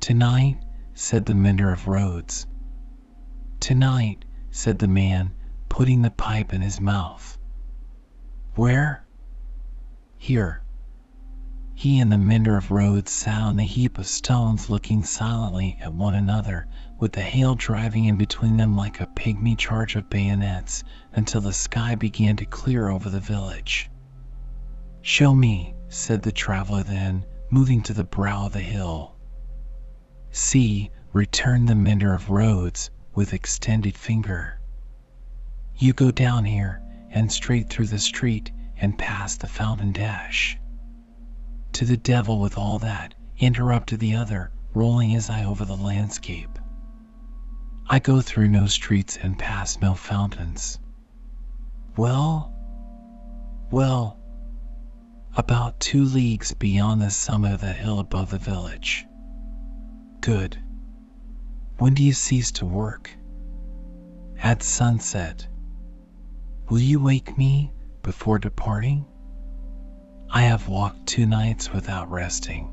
Tonight, 0.00 0.58
said 0.94 1.24
the 1.24 1.34
mender 1.34 1.72
of 1.72 1.86
roads. 1.86 2.46
Tonight, 3.60 4.25
said 4.56 4.78
the 4.78 4.88
man, 4.88 5.30
putting 5.68 6.00
the 6.00 6.10
pipe 6.10 6.54
in 6.54 6.62
his 6.62 6.80
mouth. 6.80 7.36
Where? 8.54 9.04
Here. 10.16 10.62
He 11.74 12.00
and 12.00 12.10
the 12.10 12.16
mender 12.16 12.56
of 12.56 12.70
roads 12.70 13.10
sat 13.10 13.42
on 13.42 13.56
the 13.56 13.64
heap 13.64 13.98
of 13.98 14.06
stones 14.06 14.70
looking 14.70 15.04
silently 15.04 15.76
at 15.78 15.92
one 15.92 16.14
another, 16.14 16.68
with 16.98 17.12
the 17.12 17.20
hail 17.20 17.54
driving 17.54 18.06
in 18.06 18.16
between 18.16 18.56
them 18.56 18.74
like 18.74 18.98
a 18.98 19.06
pygmy 19.06 19.58
charge 19.58 19.94
of 19.94 20.08
bayonets, 20.08 20.82
until 21.12 21.42
the 21.42 21.52
sky 21.52 21.94
began 21.94 22.34
to 22.36 22.46
clear 22.46 22.88
over 22.88 23.10
the 23.10 23.20
village. 23.20 23.90
Show 25.02 25.34
me, 25.34 25.74
said 25.88 26.22
the 26.22 26.32
traveler 26.32 26.82
then, 26.82 27.26
moving 27.50 27.82
to 27.82 27.92
the 27.92 28.04
brow 28.04 28.46
of 28.46 28.54
the 28.54 28.60
hill. 28.60 29.16
See, 30.30 30.90
returned 31.12 31.68
the 31.68 31.74
mender 31.74 32.14
of 32.14 32.30
roads, 32.30 32.90
with 33.16 33.32
extended 33.32 33.96
finger. 33.96 34.60
You 35.78 35.94
go 35.94 36.10
down 36.10 36.44
here, 36.44 36.82
and 37.10 37.32
straight 37.32 37.70
through 37.70 37.86
the 37.86 37.98
street, 37.98 38.52
and 38.76 38.96
past 38.96 39.40
the 39.40 39.48
fountain 39.48 39.92
dash. 39.92 40.58
To 41.72 41.86
the 41.86 41.96
devil 41.96 42.40
with 42.40 42.58
all 42.58 42.78
that, 42.80 43.14
interrupted 43.38 44.00
the 44.00 44.16
other, 44.16 44.52
rolling 44.74 45.10
his 45.10 45.30
eye 45.30 45.44
over 45.44 45.64
the 45.64 45.76
landscape. 45.76 46.58
I 47.88 47.98
go 48.00 48.20
through 48.20 48.48
no 48.48 48.66
streets 48.66 49.16
and 49.16 49.38
past 49.38 49.80
no 49.80 49.94
fountains. 49.94 50.78
Well, 51.96 52.52
well, 53.70 54.18
about 55.36 55.80
two 55.80 56.04
leagues 56.04 56.52
beyond 56.52 57.00
the 57.00 57.10
summit 57.10 57.54
of 57.54 57.60
the 57.60 57.72
hill 57.72 57.98
above 57.98 58.30
the 58.30 58.38
village. 58.38 59.06
Good. 60.20 60.58
When 61.78 61.92
do 61.92 62.02
you 62.02 62.14
cease 62.14 62.52
to 62.52 62.66
work? 62.66 63.10
At 64.42 64.62
sunset. 64.62 65.46
Will 66.70 66.80
you 66.80 67.00
wake 67.00 67.36
me 67.36 67.70
before 68.02 68.38
departing? 68.38 69.04
I 70.30 70.42
have 70.42 70.68
walked 70.68 71.06
two 71.06 71.26
nights 71.26 71.72
without 71.72 72.10
resting. 72.10 72.72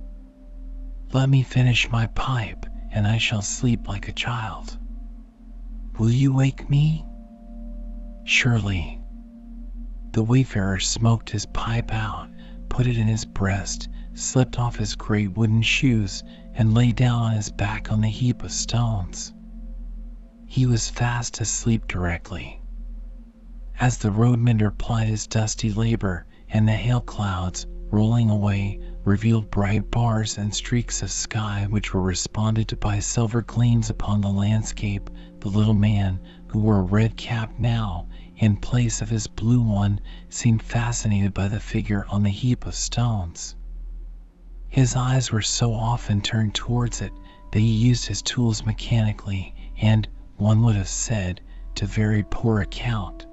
Let 1.11 1.29
me 1.29 1.43
finish 1.43 1.91
my 1.91 2.07
pipe, 2.07 2.65
and 2.91 3.05
I 3.05 3.17
shall 3.17 3.41
sleep 3.41 3.87
like 3.89 4.07
a 4.07 4.13
child. 4.13 4.77
Will 5.99 6.09
you 6.09 6.33
wake 6.33 6.69
me? 6.69 7.05
Surely. 8.23 9.01
The 10.13 10.23
wayfarer 10.23 10.79
smoked 10.79 11.29
his 11.29 11.45
pipe 11.45 11.93
out, 11.93 12.29
put 12.69 12.87
it 12.87 12.97
in 12.97 13.07
his 13.07 13.25
breast, 13.25 13.89
slipped 14.13 14.57
off 14.57 14.77
his 14.77 14.95
great 14.95 15.35
wooden 15.37 15.61
shoes, 15.61 16.23
and 16.55 16.73
lay 16.73 16.91
down 16.91 17.21
on 17.21 17.31
his 17.33 17.51
back 17.51 17.91
on 17.91 18.01
the 18.01 18.07
heap 18.07 18.43
of 18.43 18.51
stones. 18.51 19.33
He 20.45 20.65
was 20.65 20.89
fast 20.89 21.41
asleep 21.41 21.87
directly. 21.87 22.61
As 23.79 23.97
the 23.97 24.11
road 24.11 24.37
mender 24.39 24.69
plied 24.69 25.07
his 25.07 25.25
dusty 25.25 25.71
labor, 25.73 26.27
and 26.49 26.67
the 26.67 26.73
hail 26.73 27.01
clouds, 27.01 27.65
rolling 27.89 28.29
away, 28.29 28.79
revealed 29.03 29.49
bright 29.49 29.89
bars 29.89 30.37
and 30.37 30.53
streaks 30.53 31.01
of 31.01 31.09
sky 31.11 31.65
which 31.69 31.93
were 31.93 32.01
responded 32.01 32.67
to 32.67 32.75
by 32.77 32.99
silver 32.99 33.41
gleams 33.41 33.89
upon 33.89 34.21
the 34.21 34.29
landscape, 34.29 35.09
the 35.39 35.49
little 35.49 35.73
man, 35.73 36.19
who 36.47 36.59
wore 36.59 36.79
a 36.79 36.83
red 36.83 37.17
cap 37.17 37.51
now, 37.57 38.07
in 38.37 38.55
place 38.57 39.01
of 39.01 39.09
his 39.09 39.27
blue 39.27 39.61
one, 39.61 39.99
seemed 40.29 40.61
fascinated 40.61 41.33
by 41.33 41.47
the 41.47 41.59
figure 41.59 42.05
on 42.09 42.23
the 42.23 42.29
heap 42.29 42.65
of 42.65 42.75
stones. 42.75 43.55
His 44.73 44.95
eyes 44.95 45.31
were 45.31 45.43
so 45.43 45.71
often 45.71 46.19
turned 46.19 46.55
towards 46.55 46.99
it 46.99 47.13
that 47.51 47.59
he 47.59 47.71
used 47.71 48.07
his 48.07 48.23
tools 48.23 48.65
mechanically, 48.65 49.53
and, 49.79 50.07
one 50.37 50.63
would 50.63 50.75
have 50.75 50.87
said, 50.87 51.41
to 51.75 51.85
very 51.85 52.23
poor 52.23 52.59
account. 52.59 53.27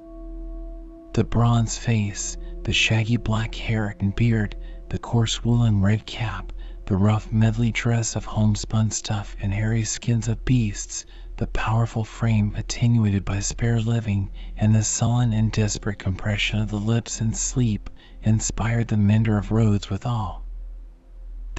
The 1.14 1.24
bronze 1.24 1.78
face, 1.78 2.36
the 2.64 2.74
shaggy 2.74 3.16
black 3.16 3.54
hair 3.54 3.96
and 4.00 4.14
beard, 4.14 4.54
the 4.90 4.98
coarse 4.98 5.42
woolen 5.42 5.80
red 5.80 6.04
cap, 6.04 6.52
the 6.84 6.98
rough 6.98 7.32
medley 7.32 7.72
dress 7.72 8.16
of 8.16 8.26
homespun 8.26 8.90
stuff 8.90 9.34
and 9.40 9.54
hairy 9.54 9.84
skins 9.84 10.28
of 10.28 10.44
beasts, 10.44 11.06
the 11.38 11.46
powerful 11.46 12.04
frame 12.04 12.54
attenuated 12.54 13.24
by 13.24 13.40
spare 13.40 13.80
living, 13.80 14.30
and 14.58 14.74
the 14.74 14.84
sullen 14.84 15.32
and 15.32 15.52
desperate 15.52 15.98
compression 15.98 16.58
of 16.60 16.68
the 16.68 16.78
lips 16.78 17.22
in 17.22 17.32
sleep, 17.32 17.88
inspired 18.22 18.88
the 18.88 18.98
mender 18.98 19.38
of 19.38 19.50
roads 19.50 19.88
with 19.88 20.04
awe. 20.04 20.39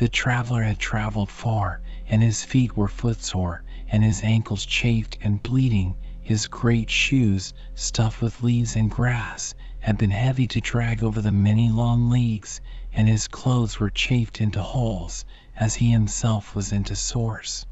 The 0.01 0.09
traveler 0.09 0.63
had 0.63 0.79
traveled 0.79 1.29
far, 1.29 1.79
and 2.07 2.23
his 2.23 2.43
feet 2.43 2.75
were 2.75 2.87
footsore, 2.87 3.61
and 3.87 4.03
his 4.03 4.23
ankles 4.23 4.65
chafed 4.65 5.15
and 5.21 5.43
bleeding, 5.43 5.93
his 6.19 6.47
great 6.47 6.89
shoes, 6.89 7.53
stuffed 7.75 8.19
with 8.19 8.41
leaves 8.41 8.75
and 8.75 8.89
grass, 8.89 9.53
had 9.79 9.99
been 9.99 10.09
heavy 10.09 10.47
to 10.47 10.59
drag 10.59 11.03
over 11.03 11.21
the 11.21 11.31
many 11.31 11.69
long 11.69 12.09
leagues, 12.09 12.61
and 12.91 13.07
his 13.07 13.27
clothes 13.27 13.79
were 13.79 13.91
chafed 13.91 14.41
into 14.41 14.63
holes, 14.63 15.23
as 15.55 15.75
he 15.75 15.91
himself 15.91 16.55
was 16.55 16.71
into 16.71 16.95
sores. 16.95 17.67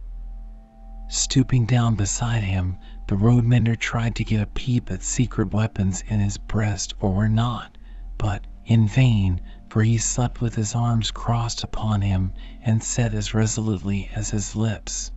Stooping 1.07 1.65
down 1.65 1.95
beside 1.95 2.43
him, 2.43 2.77
the 3.07 3.17
road 3.17 3.43
mender 3.43 3.75
tried 3.75 4.13
to 4.17 4.23
get 4.23 4.39
a 4.39 4.45
peep 4.45 4.91
at 4.91 5.01
secret 5.01 5.51
weapons 5.51 6.03
in 6.07 6.19
his 6.19 6.37
breast 6.37 6.93
or 6.99 7.11
were 7.11 7.27
not, 7.27 7.75
but 8.19 8.45
in 8.67 8.87
vain, 8.87 9.41
for 9.69 9.83
he 9.83 9.97
slept 9.97 10.41
with 10.41 10.55
his 10.55 10.73
arms 10.73 11.11
crossed 11.11 11.63
upon 11.63 12.01
him 12.01 12.33
and 12.63 12.83
said 12.83 13.13
as 13.13 13.33
resolutely 13.35 14.09
as 14.15 14.31
his 14.31 14.55
lips. 14.55 15.11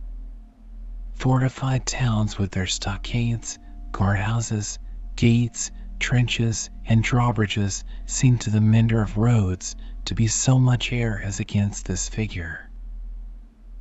Fortified 1.15 1.85
towns 1.85 2.37
with 2.37 2.51
their 2.51 2.67
stockades, 2.67 3.57
guardhouses, 3.91 4.77
gates, 5.15 5.71
trenches, 5.99 6.69
and 6.85 7.03
drawbridges 7.03 7.83
seemed 8.05 8.41
to 8.41 8.49
the 8.49 8.61
mender 8.61 9.01
of 9.01 9.17
roads 9.17 9.75
to 10.05 10.13
be 10.13 10.27
so 10.27 10.59
much 10.59 10.91
air 10.91 11.21
as 11.23 11.39
against 11.39 11.85
this 11.85 12.09
figure. 12.09 12.69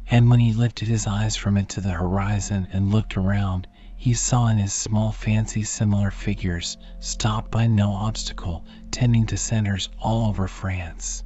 And 0.07 0.31
when 0.31 0.41
he 0.41 0.53
lifted 0.53 0.89
his 0.89 1.07
eyes 1.07 1.37
from 1.37 1.57
it 1.57 1.69
to 1.71 1.81
the 1.81 1.93
horizon 1.93 2.69
and 2.73 2.91
looked 2.91 3.17
around, 3.17 3.67
he 4.05 4.13
saw 4.15 4.49
in 4.49 4.59
his 4.59 4.73
small 4.73 5.13
fancy 5.13 5.63
similar 5.63 6.11
figures, 6.11 6.77
stopped 6.99 7.53
by 7.53 7.69
no 7.69 7.93
obstacle, 7.93 8.65
tending 8.91 9.25
to 9.25 9.37
centers 9.37 9.89
all 10.01 10.27
over 10.29 10.49
France. 10.49 11.23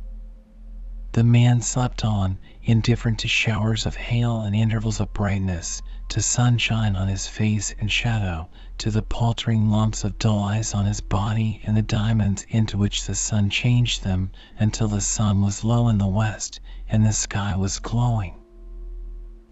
The 1.12 1.24
man 1.24 1.62
slept 1.62 2.04
on, 2.04 2.36
indifferent 2.62 3.18
to 3.20 3.28
showers 3.28 3.86
of 3.86 3.96
hail 3.96 4.42
and 4.42 4.54
intervals 4.54 5.00
of 5.00 5.14
brightness, 5.14 5.80
to 6.10 6.20
sunshine 6.20 6.96
on 6.96 7.08
his 7.08 7.26
face 7.26 7.74
and 7.80 7.90
shadow, 7.90 8.50
to 8.76 8.90
the 8.90 9.00
paltering 9.00 9.70
lumps 9.70 10.04
of 10.04 10.18
dull 10.18 10.44
ice 10.44 10.74
on 10.74 10.84
his 10.84 11.00
body 11.00 11.62
and 11.64 11.78
the 11.78 11.80
diamonds 11.80 12.44
into 12.50 12.76
which 12.76 13.06
the 13.06 13.14
sun 13.14 13.48
changed 13.48 14.04
them, 14.04 14.30
until 14.58 14.88
the 14.88 15.00
sun 15.00 15.40
was 15.40 15.64
low 15.64 15.88
in 15.88 15.96
the 15.96 16.06
west 16.06 16.60
and 16.90 17.06
the 17.06 17.12
sky 17.14 17.56
was 17.56 17.78
glowing. 17.78 18.34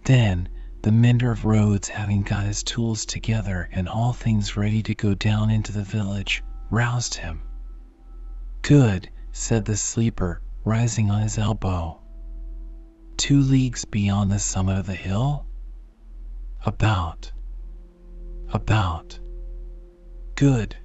Then, 0.04 0.50
the 0.84 0.92
mender 0.92 1.30
of 1.30 1.46
roads 1.46 1.88
having 1.88 2.20
got 2.20 2.44
his 2.44 2.62
tools 2.62 3.06
together 3.06 3.70
and 3.72 3.88
all 3.88 4.12
things 4.12 4.54
ready 4.54 4.82
to 4.82 4.94
go 4.94 5.14
down 5.14 5.48
into 5.48 5.72
the 5.72 5.82
village, 5.82 6.44
roused 6.68 7.14
him. 7.14 7.40
Good, 8.60 9.08
said 9.32 9.64
the 9.64 9.78
sleeper, 9.78 10.42
rising 10.62 11.10
on 11.10 11.22
his 11.22 11.38
elbow. 11.38 12.02
Two 13.16 13.40
leagues 13.40 13.86
beyond 13.86 14.30
the 14.30 14.38
summit 14.38 14.76
of 14.76 14.84
the 14.84 14.94
hill? 14.94 15.46
About. 16.66 17.32
About. 18.52 19.18
Good. 20.34 20.76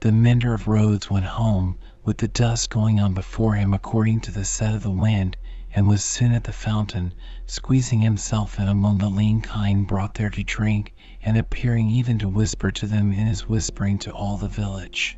The 0.00 0.12
mender 0.12 0.54
of 0.54 0.66
roads 0.66 1.10
went 1.10 1.26
home, 1.26 1.78
with 2.06 2.16
the 2.16 2.28
dust 2.28 2.70
going 2.70 3.00
on 3.00 3.12
before 3.12 3.52
him 3.52 3.74
according 3.74 4.20
to 4.20 4.30
the 4.30 4.46
set 4.46 4.74
of 4.74 4.82
the 4.82 4.90
wind, 4.90 5.36
and 5.78 5.86
was 5.86 6.02
soon 6.02 6.32
at 6.32 6.42
the 6.42 6.52
fountain, 6.52 7.14
squeezing 7.46 8.00
himself 8.00 8.58
in 8.58 8.66
among 8.66 8.98
the 8.98 9.08
lean 9.08 9.40
kine 9.40 9.84
brought 9.84 10.12
there 10.14 10.28
to 10.28 10.42
drink, 10.42 10.92
and 11.22 11.36
appearing 11.38 11.88
even 11.88 12.18
to 12.18 12.28
whisper 12.28 12.72
to 12.72 12.84
them 12.84 13.12
in 13.12 13.28
his 13.28 13.48
whispering 13.48 13.96
to 13.96 14.10
all 14.10 14.36
the 14.36 14.48
village. 14.48 15.16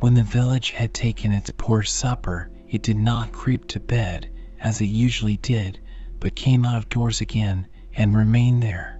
When 0.00 0.14
the 0.14 0.24
village 0.24 0.70
had 0.72 0.92
taken 0.92 1.30
its 1.30 1.48
poor 1.56 1.84
supper, 1.84 2.50
it 2.68 2.82
did 2.82 2.96
not 2.96 3.30
creep 3.30 3.68
to 3.68 3.78
bed, 3.78 4.28
as 4.58 4.80
it 4.80 4.86
usually 4.86 5.36
did, 5.36 5.78
but 6.18 6.34
came 6.34 6.64
out 6.64 6.76
of 6.76 6.88
doors 6.88 7.20
again, 7.20 7.68
and 7.94 8.16
remained 8.16 8.64
there. 8.64 8.98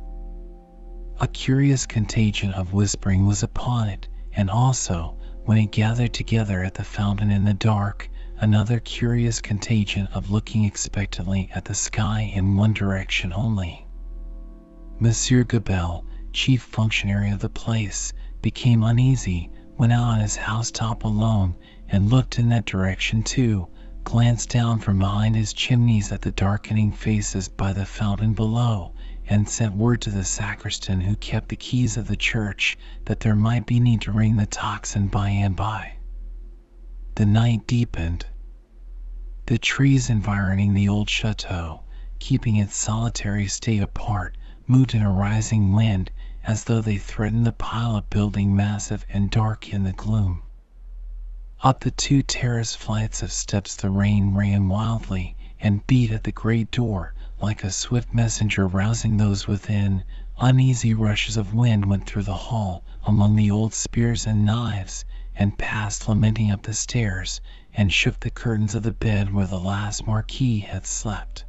A 1.18 1.26
curious 1.26 1.86
contagion 1.86 2.52
of 2.52 2.72
whispering 2.72 3.26
was 3.26 3.42
upon 3.42 3.88
it, 3.88 4.06
and 4.32 4.48
also, 4.48 5.18
when 5.44 5.58
it 5.58 5.72
gathered 5.72 6.14
together 6.14 6.62
at 6.62 6.74
the 6.74 6.84
fountain 6.84 7.32
in 7.32 7.44
the 7.44 7.52
dark, 7.54 8.08
another 8.38 8.78
curious 8.80 9.40
contagion 9.40 10.06
of 10.08 10.30
looking 10.30 10.64
expectantly 10.64 11.50
at 11.54 11.64
the 11.64 11.74
sky 11.74 12.30
in 12.34 12.56
one 12.56 12.72
direction 12.72 13.32
only. 13.32 13.86
Monsieur 15.00 15.42
Gabelle, 15.44 16.04
chief 16.32 16.62
functionary 16.62 17.30
of 17.30 17.40
the 17.40 17.48
place, 17.48 18.12
became 18.42 18.82
uneasy, 18.82 19.50
went 19.78 19.92
out 19.92 20.04
on 20.04 20.20
his 20.20 20.36
housetop 20.36 21.04
alone, 21.04 21.54
and 21.88 22.10
looked 22.10 22.38
in 22.38 22.48
that 22.48 22.66
direction 22.66 23.22
too, 23.22 23.68
glanced 24.04 24.50
down 24.50 24.78
from 24.78 24.98
behind 24.98 25.34
his 25.34 25.52
chimneys 25.52 26.12
at 26.12 26.22
the 26.22 26.32
darkening 26.32 26.92
faces 26.92 27.48
by 27.48 27.72
the 27.72 27.86
fountain 27.86 28.34
below, 28.34 28.92
and 29.28 29.48
sent 29.48 29.74
word 29.74 30.00
to 30.00 30.10
the 30.10 30.24
sacristan 30.24 31.00
who 31.00 31.16
kept 31.16 31.48
the 31.48 31.56
keys 31.56 31.96
of 31.96 32.06
the 32.06 32.16
church 32.16 32.78
that 33.06 33.20
there 33.20 33.34
might 33.34 33.66
be 33.66 33.80
need 33.80 34.00
to 34.00 34.12
ring 34.12 34.36
the 34.36 34.46
tocsin 34.46 35.08
by 35.08 35.28
and 35.28 35.56
by. 35.56 35.95
The 37.16 37.24
night 37.24 37.66
deepened. 37.66 38.26
The 39.46 39.56
trees 39.56 40.10
environing 40.10 40.74
the 40.74 40.90
old 40.90 41.08
chateau, 41.08 41.80
keeping 42.18 42.56
its 42.56 42.76
solitary 42.76 43.48
state 43.48 43.80
apart, 43.80 44.36
moved 44.66 44.94
in 44.94 45.00
a 45.00 45.10
rising 45.10 45.72
wind 45.72 46.10
as 46.44 46.64
though 46.64 46.82
they 46.82 46.98
threatened 46.98 47.46
the 47.46 47.52
pile 47.52 47.96
of 47.96 48.10
building 48.10 48.54
massive 48.54 49.06
and 49.08 49.30
dark 49.30 49.70
in 49.72 49.82
the 49.84 49.94
gloom. 49.94 50.42
Up 51.62 51.80
the 51.80 51.90
two 51.90 52.22
terrace 52.22 52.74
flights 52.74 53.22
of 53.22 53.32
steps 53.32 53.74
the 53.76 53.88
rain 53.88 54.34
ran 54.34 54.68
wildly 54.68 55.38
and 55.58 55.86
beat 55.86 56.10
at 56.10 56.24
the 56.24 56.32
great 56.32 56.70
door 56.70 57.14
like 57.40 57.64
a 57.64 57.70
swift 57.70 58.12
messenger 58.12 58.66
rousing 58.68 59.16
those 59.16 59.46
within. 59.46 60.04
Uneasy 60.38 60.92
rushes 60.92 61.38
of 61.38 61.54
wind 61.54 61.86
went 61.86 62.04
through 62.06 62.24
the 62.24 62.34
hall 62.34 62.84
among 63.06 63.36
the 63.36 63.50
old 63.50 63.72
spears 63.72 64.26
and 64.26 64.44
knives, 64.44 65.06
and 65.38 65.58
passed 65.58 66.08
lamenting 66.08 66.50
up 66.50 66.62
the 66.62 66.72
stairs, 66.72 67.40
and 67.74 67.92
shook 67.92 68.18
the 68.20 68.30
curtains 68.30 68.74
of 68.74 68.82
the 68.82 68.92
bed 68.92 69.32
where 69.32 69.46
the 69.46 69.60
last 69.60 70.06
Marquis 70.06 70.60
had 70.60 70.86
slept. 70.86 71.44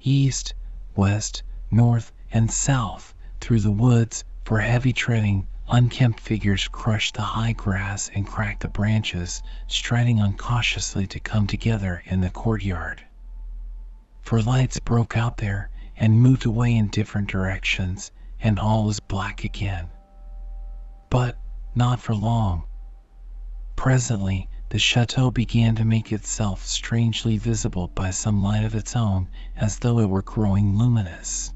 East, 0.00 0.52
west, 0.94 1.42
north, 1.70 2.12
and 2.30 2.50
south, 2.50 3.14
through 3.40 3.60
the 3.60 3.70
woods, 3.72 4.24
for 4.44 4.60
heavy 4.60 4.92
treading, 4.92 5.46
unkempt 5.68 6.20
figures 6.20 6.68
crushed 6.68 7.14
the 7.14 7.22
high 7.22 7.52
grass 7.52 8.10
and 8.14 8.26
cracked 8.26 8.60
the 8.60 8.68
branches, 8.68 9.42
striding 9.66 10.20
uncautiously 10.20 11.06
to 11.06 11.18
come 11.18 11.46
together 11.46 12.02
in 12.04 12.20
the 12.20 12.30
courtyard. 12.30 13.02
For 14.20 14.42
lights 14.42 14.78
broke 14.80 15.16
out 15.16 15.38
there 15.38 15.70
and 15.96 16.20
moved 16.20 16.44
away 16.44 16.76
in 16.76 16.88
different 16.88 17.28
directions, 17.28 18.10
and 18.40 18.58
all 18.58 18.84
was 18.84 19.00
black 19.00 19.44
again. 19.44 19.88
But 21.08 21.38
not 21.76 22.00
for 22.00 22.14
long. 22.14 22.64
Presently 23.76 24.48
the 24.70 24.78
chateau 24.78 25.30
began 25.30 25.76
to 25.76 25.84
make 25.84 26.10
itself 26.10 26.64
strangely 26.64 27.38
visible 27.38 27.88
by 27.88 28.10
some 28.10 28.42
light 28.42 28.64
of 28.64 28.74
its 28.74 28.96
own, 28.96 29.28
as 29.54 29.78
though 29.78 30.00
it 30.00 30.08
were 30.08 30.22
growing 30.22 30.76
luminous. 30.76 31.52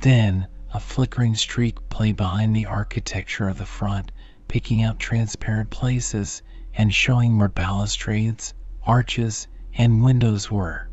Then 0.00 0.48
a 0.72 0.80
flickering 0.80 1.34
streak 1.36 1.88
played 1.88 2.16
behind 2.16 2.56
the 2.56 2.66
architecture 2.66 3.48
of 3.48 3.58
the 3.58 3.66
front, 3.66 4.10
picking 4.48 4.82
out 4.82 4.98
transparent 4.98 5.70
places 5.70 6.42
and 6.74 6.92
showing 6.92 7.38
where 7.38 7.48
balustrades, 7.48 8.54
arches, 8.82 9.46
and 9.74 10.02
windows 10.02 10.50
were. 10.50 10.90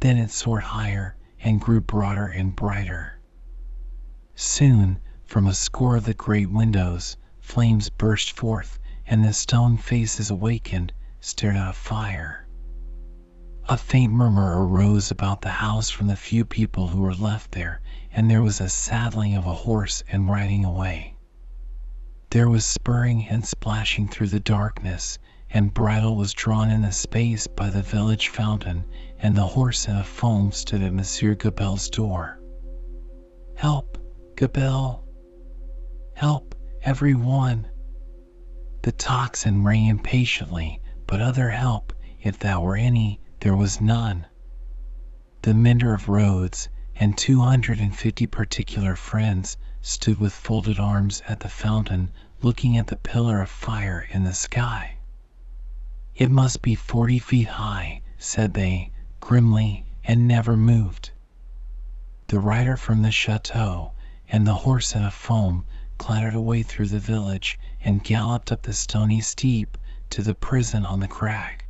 Then 0.00 0.18
it 0.18 0.30
soared 0.30 0.64
higher 0.64 1.16
and 1.40 1.60
grew 1.60 1.80
broader 1.80 2.26
and 2.26 2.54
brighter. 2.54 3.20
Soon, 4.34 5.00
from 5.28 5.46
a 5.46 5.52
score 5.52 5.94
of 5.94 6.04
the 6.04 6.14
great 6.14 6.50
windows, 6.50 7.16
flames 7.38 7.90
burst 7.90 8.32
forth, 8.32 8.78
and 9.06 9.22
the 9.22 9.32
stone 9.32 9.76
faces 9.76 10.30
awakened, 10.30 10.90
stared 11.20 11.54
out 11.54 11.74
fire. 11.76 12.48
A 13.68 13.76
faint 13.76 14.10
murmur 14.10 14.66
arose 14.66 15.10
about 15.10 15.42
the 15.42 15.50
house 15.50 15.90
from 15.90 16.06
the 16.06 16.16
few 16.16 16.46
people 16.46 16.88
who 16.88 17.02
were 17.02 17.14
left 17.14 17.52
there, 17.52 17.82
and 18.10 18.30
there 18.30 18.42
was 18.42 18.58
a 18.58 18.70
saddling 18.70 19.36
of 19.36 19.46
a 19.46 19.52
horse 19.52 20.02
and 20.08 20.30
riding 20.30 20.64
away. 20.64 21.14
There 22.30 22.48
was 22.48 22.64
spurring 22.64 23.28
and 23.28 23.44
splashing 23.44 24.08
through 24.08 24.28
the 24.28 24.40
darkness, 24.40 25.18
and 25.50 25.74
bridle 25.74 26.16
was 26.16 26.32
drawn 26.32 26.70
in 26.70 26.80
the 26.80 26.90
space 26.90 27.46
by 27.46 27.68
the 27.68 27.82
village 27.82 28.28
fountain, 28.28 28.84
and 29.18 29.36
the 29.36 29.46
horse 29.46 29.86
in 29.86 29.94
a 29.94 30.04
foam 30.04 30.52
stood 30.52 30.82
at 30.82 30.94
Monsieur 30.94 31.34
Gabelle's 31.34 31.90
door. 31.90 32.40
Help, 33.56 33.98
Gabelle! 34.34 35.04
Help, 36.20 36.56
every 36.82 37.14
one! 37.14 37.68
The 38.82 38.90
tocsin 38.90 39.62
rang 39.62 39.86
impatiently, 39.86 40.82
but 41.06 41.20
other 41.20 41.50
help, 41.50 41.92
if 42.20 42.40
that 42.40 42.60
were 42.60 42.74
any, 42.76 43.20
there 43.38 43.54
was 43.54 43.80
none. 43.80 44.26
The 45.42 45.54
mender 45.54 45.94
of 45.94 46.08
roads 46.08 46.68
and 46.96 47.16
two 47.16 47.42
hundred 47.42 47.78
and 47.78 47.94
fifty 47.96 48.26
particular 48.26 48.96
friends 48.96 49.56
stood 49.80 50.18
with 50.18 50.32
folded 50.32 50.80
arms 50.80 51.22
at 51.28 51.38
the 51.38 51.48
fountain, 51.48 52.10
looking 52.42 52.76
at 52.76 52.88
the 52.88 52.96
pillar 52.96 53.40
of 53.40 53.48
fire 53.48 54.04
in 54.10 54.24
the 54.24 54.34
sky. 54.34 54.96
It 56.16 56.32
must 56.32 56.62
be 56.62 56.74
forty 56.74 57.20
feet 57.20 57.46
high, 57.46 58.02
said 58.18 58.54
they, 58.54 58.90
grimly, 59.20 59.86
and 60.02 60.26
never 60.26 60.56
moved. 60.56 61.12
The 62.26 62.40
rider 62.40 62.76
from 62.76 63.02
the 63.02 63.12
chateau 63.12 63.92
and 64.28 64.44
the 64.48 64.54
horse 64.66 64.96
in 64.96 65.04
a 65.04 65.12
foam 65.12 65.64
clattered 65.98 66.34
away 66.34 66.62
through 66.62 66.88
the 66.88 66.98
village 66.98 67.58
and 67.82 68.02
galloped 68.04 68.50
up 68.50 68.62
the 68.62 68.72
stony 68.72 69.20
steep 69.20 69.76
to 70.10 70.22
the 70.22 70.34
prison 70.34 70.86
on 70.86 71.00
the 71.00 71.08
crag. 71.08 71.64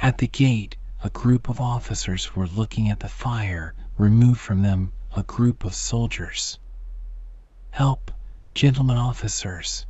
At 0.00 0.18
the 0.18 0.28
gate 0.28 0.76
a 1.02 1.10
group 1.10 1.48
of 1.48 1.60
officers 1.60 2.34
were 2.34 2.46
looking 2.46 2.88
at 2.88 3.00
the 3.00 3.08
fire, 3.08 3.74
removed 3.96 4.40
from 4.40 4.62
them 4.62 4.92
a 5.16 5.22
group 5.22 5.64
of 5.64 5.74
soldiers. 5.74 6.58
Help, 7.70 8.10
gentlemen 8.54 8.96
officers! 8.96 9.84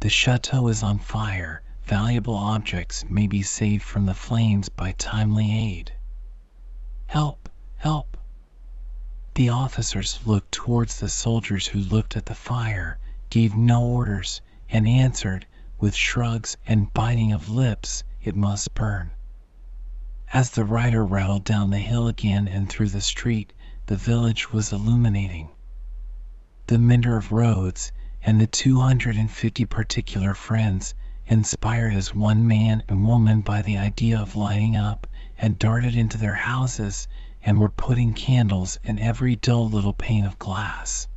The 0.00 0.10
chateau 0.10 0.68
is 0.68 0.82
on 0.82 0.98
fire 0.98 1.62
valuable 1.84 2.34
objects 2.34 3.04
may 3.08 3.26
be 3.26 3.42
saved 3.42 3.82
from 3.82 4.04
the 4.04 4.14
flames 4.14 4.68
by 4.68 4.92
timely 4.92 5.50
aid. 5.50 5.92
Help! 7.06 7.48
Help! 7.76 8.17
The 9.38 9.50
officers 9.50 10.18
looked 10.26 10.50
towards 10.50 10.98
the 10.98 11.08
soldiers 11.08 11.68
who 11.68 11.78
looked 11.78 12.16
at 12.16 12.26
the 12.26 12.34
fire, 12.34 12.98
gave 13.30 13.54
no 13.54 13.84
orders, 13.84 14.40
and 14.68 14.84
answered, 14.88 15.46
with 15.78 15.94
shrugs 15.94 16.56
and 16.66 16.92
biting 16.92 17.30
of 17.30 17.48
lips, 17.48 18.02
it 18.20 18.34
must 18.34 18.74
burn. 18.74 19.12
As 20.32 20.50
the 20.50 20.64
rider 20.64 21.04
rattled 21.06 21.44
down 21.44 21.70
the 21.70 21.78
hill 21.78 22.08
again 22.08 22.48
and 22.48 22.68
through 22.68 22.88
the 22.88 23.00
street, 23.00 23.52
the 23.86 23.94
village 23.94 24.50
was 24.50 24.72
illuminating. 24.72 25.50
The 26.66 26.78
mender 26.78 27.16
of 27.16 27.30
roads 27.30 27.92
and 28.20 28.40
the 28.40 28.48
two 28.48 28.80
hundred 28.80 29.14
and 29.14 29.30
fifty 29.30 29.64
particular 29.64 30.34
friends 30.34 30.96
inspired 31.28 31.94
as 31.94 32.12
one 32.12 32.44
man 32.44 32.82
and 32.88 33.06
woman 33.06 33.42
by 33.42 33.62
the 33.62 33.78
idea 33.78 34.18
of 34.20 34.34
lighting 34.34 34.74
up, 34.74 35.06
had 35.36 35.60
darted 35.60 35.94
into 35.94 36.18
their 36.18 36.34
houses 36.34 37.06
and 37.48 37.58
were 37.58 37.70
putting 37.70 38.12
candles 38.12 38.78
in 38.84 38.98
every 38.98 39.34
dull 39.34 39.70
little 39.70 39.94
pane 39.94 40.26
of 40.26 40.38
glass. 40.38 41.08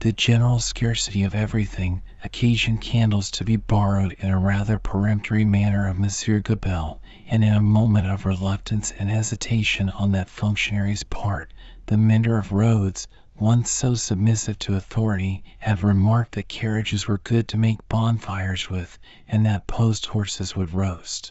The 0.00 0.10
general 0.10 0.58
scarcity 0.58 1.22
of 1.22 1.32
everything 1.32 2.02
occasioned 2.24 2.80
candles 2.80 3.30
to 3.30 3.44
be 3.44 3.54
borrowed 3.54 4.16
in 4.18 4.30
a 4.30 4.38
rather 4.40 4.80
peremptory 4.80 5.44
manner 5.44 5.86
of 5.86 5.96
Monsieur 5.96 6.40
Gabelle, 6.40 7.00
and 7.28 7.44
in 7.44 7.54
a 7.54 7.60
moment 7.60 8.08
of 8.08 8.26
reluctance 8.26 8.90
and 8.98 9.08
hesitation 9.10 9.90
on 9.90 10.10
that 10.10 10.28
functionary's 10.28 11.04
part, 11.04 11.54
the 11.86 11.96
mender 11.96 12.36
of 12.36 12.50
roads 12.50 13.06
once 13.36 13.70
so 13.70 13.94
submissive 13.94 14.58
to 14.58 14.74
authority, 14.74 15.44
had 15.60 15.84
remarked 15.84 16.32
that 16.32 16.48
carriages 16.48 17.06
were 17.06 17.18
good 17.18 17.46
to 17.46 17.56
make 17.56 17.78
bonfires 17.88 18.68
with, 18.68 18.98
and 19.28 19.46
that 19.46 19.68
post 19.68 20.06
horses 20.06 20.56
would 20.56 20.74
roast. 20.74 21.30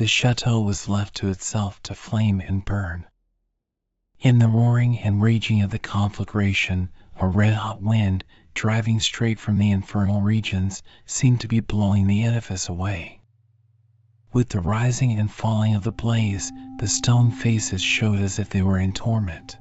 The 0.00 0.06
chateau 0.06 0.62
was 0.62 0.88
left 0.88 1.16
to 1.16 1.28
itself 1.28 1.82
to 1.82 1.94
flame 1.94 2.40
and 2.40 2.64
burn. 2.64 3.04
In 4.18 4.38
the 4.38 4.48
roaring 4.48 4.98
and 4.98 5.20
raging 5.20 5.60
of 5.60 5.68
the 5.68 5.78
conflagration, 5.78 6.88
a 7.16 7.28
red 7.28 7.52
hot 7.52 7.82
wind, 7.82 8.24
driving 8.54 8.98
straight 9.00 9.38
from 9.38 9.58
the 9.58 9.70
infernal 9.70 10.22
regions, 10.22 10.82
seemed 11.04 11.42
to 11.42 11.48
be 11.48 11.60
blowing 11.60 12.06
the 12.06 12.24
edifice 12.24 12.66
away. 12.66 13.20
With 14.32 14.48
the 14.48 14.60
rising 14.62 15.18
and 15.18 15.30
falling 15.30 15.74
of 15.74 15.84
the 15.84 15.92
blaze, 15.92 16.50
the 16.78 16.88
stone 16.88 17.30
faces 17.30 17.82
showed 17.82 18.20
as 18.20 18.38
if 18.38 18.48
they 18.48 18.62
were 18.62 18.78
in 18.78 18.94
torment. 18.94 19.58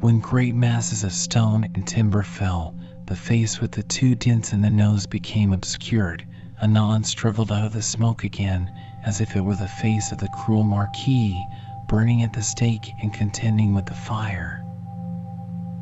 When 0.00 0.20
great 0.20 0.54
masses 0.54 1.02
of 1.02 1.12
stone 1.14 1.64
and 1.64 1.86
timber 1.86 2.24
fell, 2.24 2.78
the 3.06 3.16
face 3.16 3.58
with 3.58 3.72
the 3.72 3.84
two 3.84 4.16
dents 4.16 4.52
in 4.52 4.60
the 4.60 4.68
nose 4.68 5.06
became 5.06 5.54
obscured, 5.54 6.26
anon 6.60 7.04
struggled 7.04 7.50
out 7.50 7.64
of 7.64 7.72
the 7.72 7.80
smoke 7.80 8.22
again, 8.22 8.70
as 9.04 9.20
if 9.20 9.36
it 9.36 9.40
were 9.40 9.54
the 9.54 9.68
face 9.68 10.12
of 10.12 10.18
the 10.18 10.28
cruel 10.28 10.62
Marquis, 10.62 11.46
burning 11.86 12.22
at 12.22 12.32
the 12.32 12.42
stake 12.42 12.92
and 13.02 13.12
contending 13.12 13.74
with 13.74 13.86
the 13.86 13.94
fire. 13.94 14.64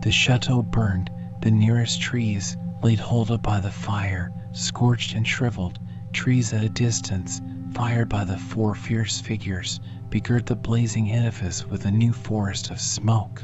The 0.00 0.10
chateau 0.10 0.62
burned, 0.62 1.10
the 1.40 1.50
nearest 1.50 2.00
trees, 2.00 2.56
laid 2.82 2.98
hold 2.98 3.30
of 3.30 3.42
by 3.42 3.60
the 3.60 3.70
fire, 3.70 4.32
scorched 4.52 5.14
and 5.14 5.26
shriveled, 5.26 5.78
trees 6.12 6.52
at 6.52 6.64
a 6.64 6.68
distance, 6.68 7.40
fired 7.72 8.08
by 8.08 8.24
the 8.24 8.36
four 8.36 8.74
fierce 8.74 9.20
figures, 9.20 9.80
begirt 10.10 10.46
the 10.46 10.56
blazing 10.56 11.12
edifice 11.12 11.64
with 11.64 11.86
a 11.86 11.90
new 11.90 12.12
forest 12.12 12.70
of 12.70 12.80
smoke. 12.80 13.42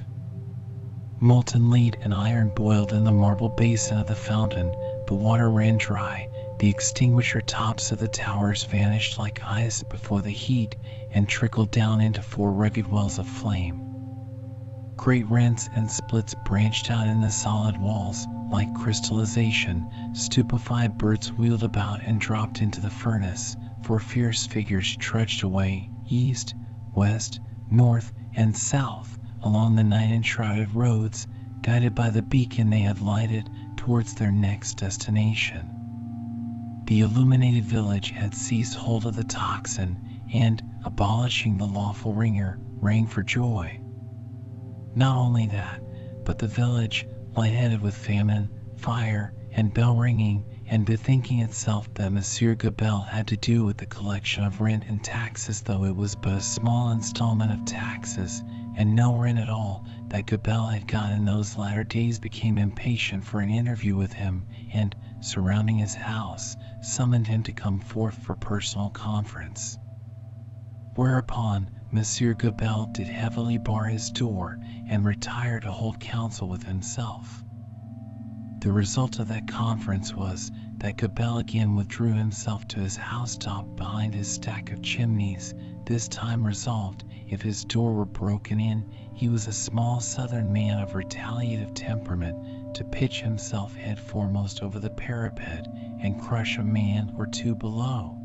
Molten 1.20 1.70
lead 1.70 1.96
and 2.02 2.14
iron 2.14 2.50
boiled 2.54 2.92
in 2.92 3.04
the 3.04 3.12
marble 3.12 3.48
basin 3.48 3.98
of 3.98 4.06
the 4.06 4.14
fountain, 4.14 4.74
the 5.06 5.14
water 5.14 5.50
ran 5.50 5.76
dry, 5.78 6.27
the 6.58 6.68
extinguisher 6.68 7.40
tops 7.40 7.92
of 7.92 8.00
the 8.00 8.08
towers 8.08 8.64
vanished 8.64 9.16
like 9.16 9.40
ice 9.44 9.84
before 9.84 10.22
the 10.22 10.30
heat, 10.30 10.74
and 11.12 11.28
trickled 11.28 11.70
down 11.70 12.00
into 12.00 12.20
four 12.20 12.52
rugged 12.52 12.84
wells 12.90 13.18
of 13.20 13.28
flame. 13.28 13.80
Great 14.96 15.24
rents 15.30 15.68
and 15.76 15.88
splits 15.88 16.34
branched 16.44 16.90
out 16.90 17.06
in 17.06 17.20
the 17.20 17.30
solid 17.30 17.80
walls, 17.80 18.26
like 18.50 18.74
crystallization. 18.74 19.88
Stupefied 20.14 20.98
birds 20.98 21.32
wheeled 21.32 21.62
about 21.62 22.02
and 22.02 22.20
dropped 22.20 22.60
into 22.60 22.80
the 22.80 22.90
furnace, 22.90 23.56
for 23.84 24.00
fierce 24.00 24.44
figures 24.44 24.96
trudged 24.96 25.44
away, 25.44 25.88
east, 26.08 26.56
west, 26.92 27.38
north, 27.70 28.12
and 28.34 28.56
south, 28.56 29.16
along 29.42 29.76
the 29.76 29.84
night 29.84 30.10
enshrouded 30.10 30.74
roads, 30.74 31.28
guided 31.62 31.94
by 31.94 32.10
the 32.10 32.22
beacon 32.22 32.68
they 32.68 32.80
had 32.80 33.00
lighted 33.00 33.48
towards 33.76 34.14
their 34.14 34.32
next 34.32 34.78
destination. 34.78 35.77
The 36.88 37.00
illuminated 37.02 37.66
village 37.66 38.12
had 38.12 38.34
seized 38.34 38.76
hold 38.76 39.04
of 39.04 39.14
the 39.14 39.22
tocsin, 39.22 39.98
and, 40.32 40.62
abolishing 40.86 41.58
the 41.58 41.66
lawful 41.66 42.14
ringer, 42.14 42.60
rang 42.80 43.06
for 43.06 43.22
joy. 43.22 43.80
Not 44.94 45.14
only 45.18 45.46
that, 45.48 45.82
but 46.24 46.38
the 46.38 46.46
village, 46.48 47.06
lightheaded 47.36 47.82
with 47.82 47.94
famine, 47.94 48.48
fire, 48.74 49.34
and 49.52 49.74
bell 49.74 49.98
ringing, 49.98 50.46
and 50.70 50.86
bethinking 50.86 51.40
itself 51.40 51.92
that 51.92 52.10
Monsieur 52.10 52.54
Gabelle 52.54 53.02
had 53.02 53.26
to 53.26 53.36
do 53.36 53.66
with 53.66 53.76
the 53.76 53.84
collection 53.86 54.42
of 54.44 54.62
rent 54.62 54.84
and 54.88 55.04
taxes, 55.04 55.60
though 55.60 55.84
it 55.84 55.94
was 55.94 56.14
but 56.14 56.32
a 56.32 56.40
small 56.40 56.90
installment 56.90 57.52
of 57.52 57.66
taxes, 57.66 58.42
and 58.74 58.96
no 58.96 59.14
rent 59.14 59.38
at 59.38 59.50
all, 59.50 59.84
that 60.08 60.24
Gabelle 60.24 60.68
had 60.68 60.86
got 60.88 61.12
in 61.12 61.26
those 61.26 61.58
latter 61.58 61.84
days 61.84 62.18
became 62.18 62.56
impatient 62.56 63.24
for 63.24 63.40
an 63.40 63.50
interview 63.50 63.94
with 63.94 64.14
him, 64.14 64.46
and, 64.72 64.96
surrounding 65.20 65.78
his 65.78 65.94
house, 65.94 66.56
summoned 66.80 67.26
him 67.26 67.42
to 67.42 67.52
come 67.52 67.80
forth 67.80 68.14
for 68.14 68.34
personal 68.36 68.90
conference. 68.90 69.78
Whereupon, 70.94 71.70
Monsieur 71.90 72.34
Gabelle 72.34 72.86
did 72.92 73.08
heavily 73.08 73.58
bar 73.58 73.86
his 73.86 74.10
door 74.10 74.58
and 74.88 75.04
retire 75.04 75.60
to 75.60 75.70
hold 75.70 76.00
counsel 76.00 76.48
with 76.48 76.64
himself. 76.64 77.44
The 78.60 78.72
result 78.72 79.18
of 79.18 79.28
that 79.28 79.46
conference 79.46 80.14
was 80.14 80.50
that 80.78 80.96
Gabelle 80.96 81.38
again 81.38 81.76
withdrew 81.76 82.12
himself 82.12 82.66
to 82.68 82.80
his 82.80 82.96
housetop 82.96 83.76
behind 83.76 84.14
his 84.14 84.28
stack 84.28 84.72
of 84.72 84.82
chimneys, 84.82 85.54
this 85.86 86.08
time 86.08 86.46
resolved, 86.46 87.04
if 87.28 87.42
his 87.42 87.64
door 87.64 87.94
were 87.94 88.04
broken 88.04 88.60
in, 88.60 88.84
he 89.14 89.28
was 89.28 89.46
a 89.46 89.52
small 89.52 90.00
southern 90.00 90.52
man 90.52 90.80
of 90.82 90.94
retaliative 90.94 91.74
temperament, 91.74 92.36
to 92.74 92.84
pitch 92.84 93.22
himself 93.22 93.74
head 93.74 93.98
foremost 93.98 94.62
over 94.62 94.78
the 94.78 94.90
parapet 94.90 95.66
and 96.00 96.20
crush 96.20 96.58
a 96.58 96.62
man 96.62 97.14
or 97.16 97.26
two 97.26 97.54
below. 97.54 98.18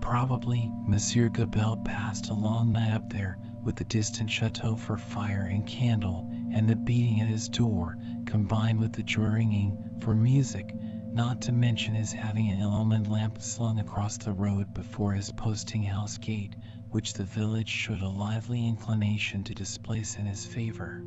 Probably 0.00 0.70
Monsieur 0.86 1.28
Gabelle 1.28 1.78
passed 1.78 2.28
a 2.28 2.34
long 2.34 2.72
night 2.72 2.92
up 2.92 3.10
there 3.10 3.38
with 3.62 3.76
the 3.76 3.84
distant 3.84 4.30
chateau 4.30 4.76
for 4.76 4.98
fire 4.98 5.48
and 5.50 5.66
candle, 5.66 6.30
and 6.52 6.68
the 6.68 6.76
beating 6.76 7.20
at 7.20 7.28
his 7.28 7.48
door, 7.48 7.96
combined 8.26 8.78
with 8.78 8.92
the 8.92 9.04
ringing 9.18 9.78
for 10.00 10.14
music, 10.14 10.74
not 11.12 11.40
to 11.42 11.52
mention 11.52 11.94
his 11.94 12.12
having 12.12 12.50
an 12.50 12.60
illumined 12.60 13.08
lamp 13.08 13.40
slung 13.40 13.78
across 13.78 14.18
the 14.18 14.32
road 14.32 14.74
before 14.74 15.14
his 15.14 15.32
posting 15.32 15.82
house 15.82 16.18
gate, 16.18 16.54
which 16.90 17.14
the 17.14 17.24
village 17.24 17.68
showed 17.68 18.02
a 18.02 18.08
lively 18.08 18.66
inclination 18.66 19.42
to 19.44 19.54
displace 19.54 20.16
in 20.16 20.26
his 20.26 20.44
favor. 20.44 21.02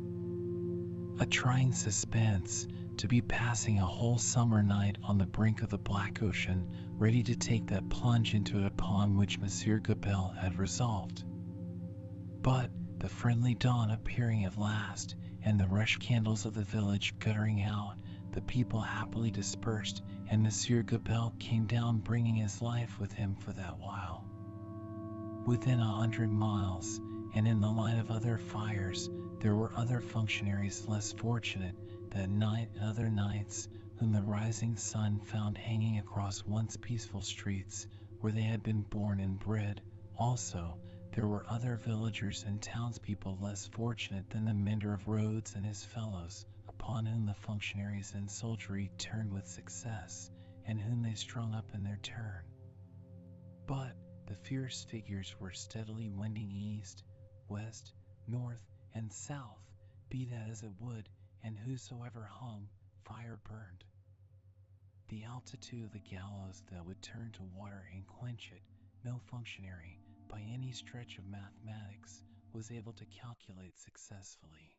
A 1.20 1.26
trying 1.26 1.72
suspense, 1.72 2.68
to 2.98 3.08
be 3.08 3.20
passing 3.20 3.80
a 3.80 3.84
whole 3.86 4.18
summer 4.18 4.62
night 4.62 4.98
on 5.02 5.18
the 5.18 5.26
brink 5.26 5.62
of 5.62 5.68
the 5.68 5.76
Black 5.78 6.22
Ocean, 6.22 6.70
ready 6.92 7.24
to 7.24 7.34
take 7.34 7.66
that 7.66 7.88
plunge 7.88 8.34
into 8.34 8.58
it 8.60 8.66
upon 8.66 9.16
which 9.16 9.40
Monsieur 9.40 9.80
Gabelle 9.80 10.28
had 10.38 10.58
resolved. 10.60 11.24
But 12.40 12.70
the 13.00 13.08
friendly 13.08 13.54
dawn 13.54 13.90
appearing 13.90 14.44
at 14.44 14.56
last, 14.56 15.16
and 15.42 15.58
the 15.58 15.66
rush 15.66 15.96
candles 15.96 16.46
of 16.46 16.54
the 16.54 16.62
village 16.62 17.18
guttering 17.18 17.62
out, 17.62 17.96
the 18.30 18.40
people 18.42 18.80
happily 18.80 19.32
dispersed, 19.32 20.02
and 20.28 20.42
Monsieur 20.44 20.82
Gabelle 20.82 21.34
came 21.40 21.66
down 21.66 21.98
bringing 21.98 22.36
his 22.36 22.62
life 22.62 23.00
with 23.00 23.12
him 23.12 23.34
for 23.34 23.52
that 23.54 23.76
while. 23.78 24.24
Within 25.46 25.80
a 25.80 25.96
hundred 25.96 26.30
miles, 26.30 27.00
and 27.34 27.48
in 27.48 27.60
the 27.60 27.70
light 27.70 27.98
of 27.98 28.10
other 28.10 28.38
fires, 28.38 29.10
there 29.40 29.54
were 29.54 29.72
other 29.76 30.00
functionaries 30.00 30.86
less 30.88 31.12
fortunate 31.12 31.74
that 32.10 32.28
night 32.28 32.68
and 32.74 32.82
other 32.82 33.08
nights, 33.08 33.68
whom 33.98 34.12
the 34.12 34.22
rising 34.22 34.76
sun 34.76 35.20
found 35.20 35.56
hanging 35.56 35.98
across 35.98 36.44
once 36.44 36.76
peaceful 36.76 37.20
streets 37.20 37.86
where 38.20 38.32
they 38.32 38.42
had 38.42 38.62
been 38.62 38.82
born 38.82 39.20
and 39.20 39.38
bred. 39.38 39.80
Also, 40.16 40.76
there 41.12 41.26
were 41.26 41.46
other 41.48 41.76
villagers 41.76 42.44
and 42.44 42.60
townspeople 42.60 43.38
less 43.40 43.66
fortunate 43.68 44.28
than 44.30 44.44
the 44.44 44.54
mender 44.54 44.92
of 44.92 45.06
roads 45.06 45.54
and 45.54 45.64
his 45.64 45.84
fellows, 45.84 46.44
upon 46.68 47.06
whom 47.06 47.26
the 47.26 47.34
functionaries 47.34 48.14
and 48.14 48.28
soldiery 48.30 48.90
turned 48.98 49.32
with 49.32 49.46
success, 49.46 50.30
and 50.66 50.80
whom 50.80 51.02
they 51.02 51.14
strung 51.14 51.54
up 51.54 51.70
in 51.74 51.84
their 51.84 51.98
turn. 52.02 52.42
But 53.66 53.96
the 54.26 54.34
fierce 54.34 54.84
figures 54.84 55.34
were 55.38 55.52
steadily 55.52 56.08
wending 56.08 56.50
east, 56.50 57.04
west, 57.48 57.94
north, 58.26 58.62
and 58.98 59.12
south, 59.12 59.62
be 60.10 60.24
that 60.24 60.50
as 60.50 60.64
it 60.64 60.72
would, 60.80 61.08
and 61.44 61.56
whosoever 61.56 62.28
hung, 62.28 62.68
fire 63.04 63.38
burned. 63.48 63.84
The 65.08 65.22
altitude 65.22 65.84
of 65.84 65.92
the 65.92 66.00
gallows 66.00 66.64
that 66.72 66.84
would 66.84 67.00
turn 67.00 67.30
to 67.34 67.42
water 67.56 67.88
and 67.94 68.04
quench 68.08 68.50
it, 68.52 68.62
no 69.04 69.20
functionary, 69.30 70.00
by 70.28 70.40
any 70.52 70.72
stretch 70.72 71.16
of 71.16 71.26
mathematics, 71.26 72.24
was 72.52 72.72
able 72.72 72.92
to 72.94 73.04
calculate 73.04 73.78
successfully. 73.78 74.77